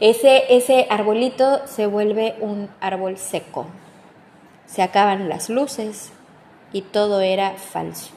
ese, 0.01 0.57
ese 0.57 0.87
arbolito 0.91 1.67
se 1.67 1.87
vuelve 1.87 2.37
un 2.41 2.69
árbol 2.81 3.17
seco. 3.17 3.67
Se 4.67 4.83
acaban 4.83 5.29
las 5.29 5.51
luces 5.51 6.13
y 6.73 6.83
todo 6.83 7.21
era 7.21 7.53
falso. 7.53 8.13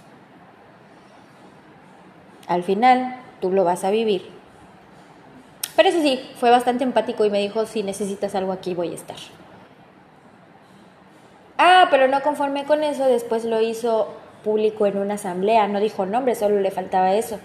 Al 2.48 2.64
final, 2.64 3.20
tú 3.40 3.52
lo 3.52 3.64
vas 3.64 3.84
a 3.84 3.90
vivir 3.90 4.34
pero 5.76 5.90
eso 5.90 6.02
sí, 6.02 6.20
fue 6.36 6.52
bastante 6.52 6.84
empático 6.84 7.26
y 7.26 7.30
me 7.30 7.40
dijo, 7.40 7.66
si 7.66 7.84
necesitas 7.84 8.36
algo 8.36 8.52
aquí 8.52 8.76
voy 8.76 8.92
a 8.92 8.96
estar. 8.96 9.18
Ah, 11.58 11.88
pero 11.90 12.08
no 12.08 12.22
conforme 12.22 12.66
con 12.66 12.84
eso, 12.84 13.06
después 13.06 13.44
lo 13.46 13.60
hizo 13.60 14.10
público 14.44 14.86
en 14.86 14.98
una 14.98 15.16
asamblea, 15.16 15.68
no 15.68 15.80
dijo 15.80 16.06
nombre, 16.06 16.36
solo 16.36 16.60
le 16.60 16.72
faltaba 16.72 17.14
eso, 17.14 17.40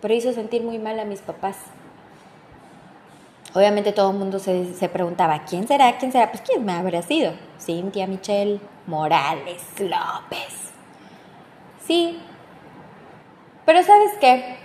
pero 0.00 0.14
hizo 0.14 0.32
sentir 0.32 0.62
muy 0.62 0.78
mal 0.78 0.98
a 0.98 1.04
mis 1.04 1.20
papás. 1.20 1.56
Obviamente 3.54 3.92
todo 3.92 4.10
el 4.10 4.16
mundo 4.16 4.38
se, 4.38 4.74
se 4.74 4.88
preguntaba, 4.88 5.44
¿quién 5.44 5.66
será? 5.66 5.96
¿Quién 5.98 6.12
será? 6.12 6.30
Pues 6.30 6.42
¿quién 6.42 6.64
me 6.64 6.72
habrá 6.72 7.02
sido? 7.02 7.32
Cintia 7.58 8.06
Michelle 8.06 8.60
Morales 8.86 9.62
López. 9.78 10.72
Sí. 11.86 12.18
Pero 13.64 13.82
¿sabes 13.82 14.12
qué? 14.20 14.56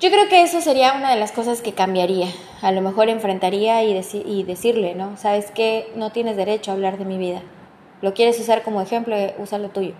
Yo 0.00 0.10
creo 0.10 0.28
que 0.28 0.42
eso 0.42 0.60
sería 0.60 0.92
una 0.94 1.10
de 1.10 1.20
las 1.20 1.32
cosas 1.32 1.62
que 1.62 1.72
cambiaría. 1.72 2.28
A 2.62 2.72
lo 2.72 2.82
mejor 2.82 3.08
enfrentaría 3.08 3.82
y, 3.84 4.00
y 4.26 4.42
decirle, 4.42 4.94
¿no? 4.94 5.16
Sabes 5.16 5.50
que 5.50 5.92
no 5.94 6.10
tienes 6.10 6.36
derecho 6.36 6.70
a 6.70 6.74
hablar 6.74 6.98
de 6.98 7.04
mi 7.04 7.18
vida. 7.18 7.42
Lo 8.02 8.12
quieres 8.12 8.38
usar 8.40 8.62
como 8.62 8.82
ejemplo, 8.82 9.16
usa 9.38 9.58
lo 9.58 9.70
tuyo. 9.70 9.94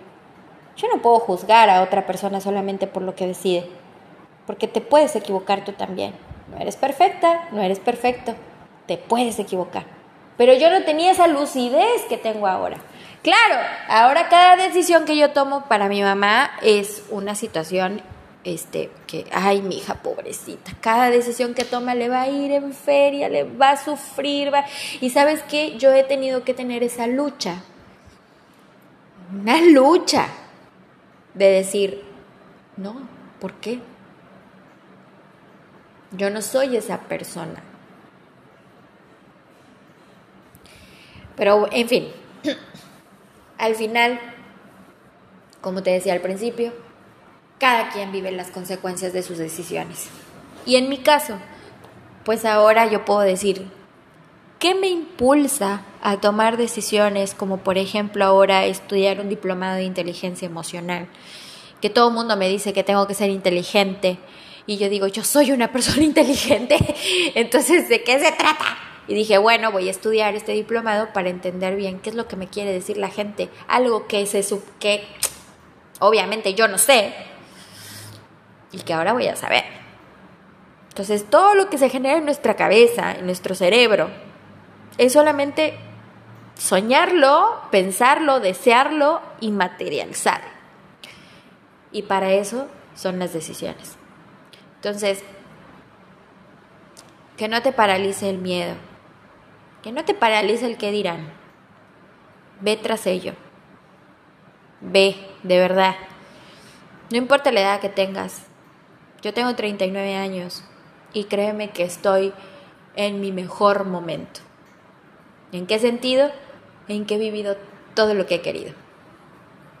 Yo 0.77 0.87
no 0.93 1.01
puedo 1.01 1.19
juzgar 1.19 1.69
a 1.69 1.81
otra 1.81 2.05
persona 2.05 2.41
solamente 2.41 2.85
por 2.85 3.01
lo 3.01 3.15
que 3.15 3.25
decide, 3.25 3.67
porque 4.45 4.67
te 4.67 4.81
puedes 4.81 5.15
equivocar 5.15 5.63
tú 5.63 5.71
también. 5.71 6.13
No 6.49 6.57
eres 6.57 6.75
perfecta, 6.75 7.47
no 7.51 7.61
eres 7.61 7.79
perfecto. 7.79 8.35
te 8.85 8.97
puedes 8.97 9.39
equivocar. 9.39 9.85
Pero 10.37 10.53
yo 10.53 10.69
no 10.69 10.83
tenía 10.83 11.11
esa 11.11 11.27
lucidez 11.27 12.03
que 12.07 12.17
tengo 12.17 12.45
ahora. 12.45 12.77
Claro, 13.23 13.55
ahora 13.87 14.29
cada 14.29 14.55
decisión 14.55 15.05
que 15.05 15.17
yo 15.17 15.31
tomo 15.31 15.65
para 15.65 15.87
mi 15.87 16.03
mamá 16.03 16.51
es 16.61 17.03
una 17.09 17.33
situación 17.33 18.01
este, 18.43 18.91
que, 19.07 19.25
ay, 19.31 19.63
mi 19.63 19.77
hija 19.77 19.95
pobrecita, 19.95 20.73
cada 20.79 21.09
decisión 21.09 21.55
que 21.55 21.65
toma 21.65 21.95
le 21.95 22.09
va 22.09 22.21
a 22.21 22.29
ir 22.29 22.51
en 22.51 22.73
feria, 22.73 23.27
le 23.27 23.43
va 23.43 23.71
a 23.71 23.83
sufrir, 23.83 24.53
va... 24.53 24.65
y 25.01 25.09
sabes 25.09 25.41
qué, 25.49 25.77
yo 25.79 25.91
he 25.91 26.03
tenido 26.03 26.43
que 26.43 26.53
tener 26.53 26.83
esa 26.83 27.07
lucha, 27.07 27.63
una 29.33 29.59
lucha 29.59 30.27
de 31.33 31.49
decir, 31.49 32.03
no, 32.77 33.07
¿por 33.39 33.53
qué? 33.53 33.79
Yo 36.17 36.29
no 36.29 36.41
soy 36.41 36.75
esa 36.75 37.01
persona. 37.01 37.61
Pero, 41.35 41.67
en 41.71 41.87
fin, 41.87 42.07
al 43.57 43.75
final, 43.75 44.19
como 45.61 45.83
te 45.83 45.91
decía 45.91 46.13
al 46.13 46.21
principio, 46.21 46.73
cada 47.59 47.89
quien 47.89 48.11
vive 48.11 48.31
las 48.31 48.51
consecuencias 48.51 49.13
de 49.13 49.23
sus 49.23 49.37
decisiones. 49.37 50.09
Y 50.65 50.75
en 50.75 50.89
mi 50.89 50.97
caso, 50.97 51.37
pues 52.23 52.45
ahora 52.45 52.87
yo 52.87 53.05
puedo 53.05 53.21
decir, 53.21 53.67
¿qué 54.59 54.75
me 54.75 54.87
impulsa 54.87 55.81
a 56.01 56.17
tomar 56.17 56.57
decisiones 56.57 57.33
como 57.33 57.57
por 57.57 57.77
ejemplo 57.77 58.25
ahora 58.25 58.65
estudiar 58.65 59.19
un 59.19 59.29
diplomado 59.29 59.75
de 59.75 59.83
inteligencia 59.83 60.47
emocional? 60.47 61.07
Que 61.81 61.89
todo 61.89 62.09
el 62.09 62.15
mundo 62.15 62.35
me 62.35 62.49
dice 62.49 62.73
que 62.73 62.83
tengo 62.83 63.05
que 63.07 63.13
ser 63.13 63.29
inteligente 63.29 64.17
y 64.67 64.77
yo 64.77 64.89
digo, 64.89 65.07
yo 65.07 65.23
soy 65.23 65.51
una 65.51 65.71
persona 65.71 66.03
inteligente, 66.03 66.77
entonces 67.35 67.89
¿de 67.89 68.03
qué 68.03 68.19
se 68.19 68.31
trata? 68.31 68.77
Y 69.07 69.13
dije, 69.13 69.37
bueno, 69.37 69.71
voy 69.71 69.87
a 69.87 69.91
estudiar 69.91 70.33
este 70.35 70.53
diplomado 70.53 71.13
para 71.13 71.29
entender 71.29 71.75
bien 71.75 71.99
qué 71.99 72.09
es 72.09 72.15
lo 72.15 72.27
que 72.27 72.35
me 72.35 72.47
quiere 72.47 72.71
decir 72.71 72.97
la 72.97 73.09
gente, 73.09 73.49
algo 73.67 74.07
que 74.07 74.25
se 74.25 74.43
que 74.79 75.05
obviamente 75.99 76.55
yo 76.55 76.67
no 76.67 76.77
sé, 76.77 77.13
y 78.71 78.79
que 78.79 78.93
ahora 78.93 79.13
voy 79.13 79.27
a 79.27 79.35
saber. 79.35 79.63
Entonces, 80.89 81.25
todo 81.29 81.55
lo 81.55 81.69
que 81.69 81.77
se 81.77 81.89
genera 81.89 82.17
en 82.17 82.25
nuestra 82.25 82.55
cabeza, 82.55 83.11
en 83.13 83.25
nuestro 83.25 83.53
cerebro, 83.53 84.09
es 84.97 85.13
solamente 85.13 85.77
soñarlo, 86.57 87.61
pensarlo, 87.69 88.39
desearlo 88.39 89.21
y 89.39 89.51
materializarlo. 89.51 90.47
Y 91.91 92.03
para 92.03 92.31
eso 92.31 92.67
son 92.95 93.19
las 93.19 93.33
decisiones. 93.33 93.97
Entonces, 94.85 95.23
que 97.37 97.47
no 97.47 97.63
te 97.63 97.71
paralice 97.71 98.29
el 98.29 98.37
miedo, 98.37 98.75
que 99.81 99.91
no 99.91 100.05
te 100.05 100.13
paralice 100.13 100.67
el 100.67 100.77
que 100.77 100.91
dirán. 100.91 101.33
Ve 102.61 102.77
tras 102.77 103.07
ello. 103.07 103.33
Ve, 104.81 105.15
de 105.41 105.57
verdad. 105.57 105.95
No 107.09 107.17
importa 107.17 107.51
la 107.51 107.61
edad 107.61 107.79
que 107.79 107.89
tengas, 107.89 108.43
yo 109.23 109.33
tengo 109.33 109.55
39 109.55 110.17
años 110.17 110.63
y 111.13 111.23
créeme 111.23 111.71
que 111.71 111.81
estoy 111.81 112.31
en 112.95 113.19
mi 113.19 113.31
mejor 113.31 113.85
momento. 113.85 114.41
¿En 115.51 115.65
qué 115.65 115.79
sentido? 115.79 116.29
En 116.87 117.07
que 117.07 117.15
he 117.15 117.17
vivido 117.17 117.57
todo 117.95 118.13
lo 118.13 118.27
que 118.27 118.35
he 118.35 118.41
querido. 118.43 118.75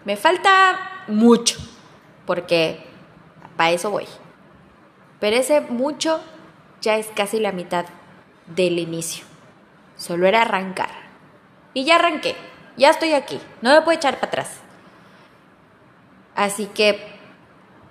Me 0.03 0.17
falta 0.17 1.03
mucho, 1.07 1.59
porque 2.25 2.79
para 3.55 3.69
eso 3.69 3.91
voy. 3.91 4.07
Pero 5.25 5.37
ese 5.37 5.59
mucho 5.61 6.21
ya 6.81 6.97
es 6.97 7.07
casi 7.07 7.39
la 7.39 7.51
mitad 7.51 7.87
del 8.45 8.77
inicio. 8.77 9.25
Solo 9.97 10.27
era 10.27 10.43
arrancar. 10.43 10.91
Y 11.73 11.83
ya 11.83 11.95
arranqué. 11.95 12.35
Ya 12.77 12.91
estoy 12.91 13.13
aquí. 13.13 13.41
No 13.63 13.73
me 13.73 13.81
puedo 13.81 13.97
echar 13.97 14.19
para 14.19 14.27
atrás. 14.27 14.59
Así 16.35 16.67
que 16.67 17.15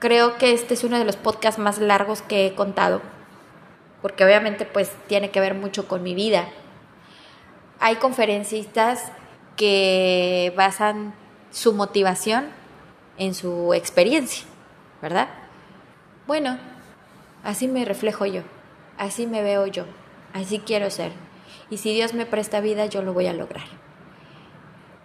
Creo 0.04 0.36
que 0.36 0.52
este 0.52 0.74
es 0.74 0.84
uno 0.84 0.98
de 0.98 1.06
los 1.06 1.16
podcasts 1.16 1.58
más 1.58 1.78
largos 1.78 2.20
que 2.20 2.46
he 2.46 2.54
contado, 2.54 3.00
porque 4.02 4.22
obviamente 4.22 4.66
pues 4.66 4.92
tiene 5.06 5.30
que 5.30 5.40
ver 5.40 5.54
mucho 5.54 5.88
con 5.88 6.02
mi 6.02 6.14
vida. 6.14 6.46
Hay 7.80 7.96
conferencistas 7.96 9.10
que 9.56 10.52
basan 10.58 11.14
su 11.50 11.72
motivación 11.72 12.50
en 13.16 13.34
su 13.34 13.72
experiencia, 13.72 14.44
¿verdad? 15.00 15.30
Bueno, 16.26 16.58
así 17.44 17.68
me 17.68 17.84
reflejo 17.84 18.26
yo, 18.26 18.42
así 18.98 19.26
me 19.26 19.42
veo 19.42 19.66
yo, 19.66 19.84
así 20.32 20.58
quiero 20.58 20.90
ser. 20.90 21.12
Y 21.70 21.78
si 21.78 21.94
Dios 21.94 22.14
me 22.14 22.26
presta 22.26 22.60
vida, 22.60 22.86
yo 22.86 23.02
lo 23.02 23.12
voy 23.12 23.26
a 23.26 23.32
lograr. 23.32 23.66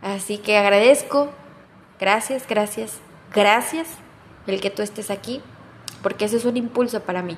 Así 0.02 0.38
que 0.38 0.58
agradezco, 0.58 1.30
gracias, 2.00 2.48
gracias, 2.48 3.00
gracias 3.34 3.90
el 4.48 4.62
que 4.62 4.70
tú 4.70 4.82
estés 4.82 5.12
aquí, 5.12 5.42
porque 6.02 6.26
eso 6.26 6.38
es 6.38 6.46
un 6.46 6.58
impulso 6.58 7.02
para 7.02 7.22
mí. 7.22 7.38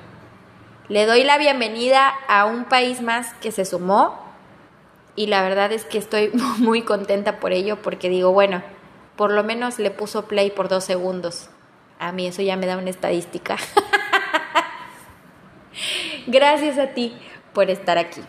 Le 0.88 1.06
doy 1.06 1.24
la 1.24 1.38
bienvenida 1.38 2.12
a 2.28 2.44
un 2.44 2.64
país 2.64 3.02
más 3.02 3.34
que 3.34 3.52
se 3.52 3.64
sumó 3.64 4.18
y 5.14 5.26
la 5.26 5.42
verdad 5.42 5.72
es 5.72 5.84
que 5.84 5.98
estoy 5.98 6.30
muy 6.58 6.82
contenta 6.82 7.40
por 7.40 7.52
ello 7.52 7.82
porque 7.82 8.08
digo, 8.08 8.32
bueno, 8.32 8.62
por 9.16 9.32
lo 9.32 9.44
menos 9.44 9.78
le 9.78 9.90
puso 9.90 10.26
play 10.26 10.50
por 10.50 10.68
dos 10.68 10.84
segundos. 10.84 11.50
A 11.98 12.12
mí 12.12 12.26
eso 12.26 12.42
ya 12.42 12.56
me 12.56 12.66
da 12.66 12.76
una 12.76 12.90
estadística. 12.90 13.56
Gracias 16.26 16.78
a 16.78 16.88
ti 16.88 17.12
por 17.52 17.70
estar 17.70 17.98
aquí. 17.98 18.20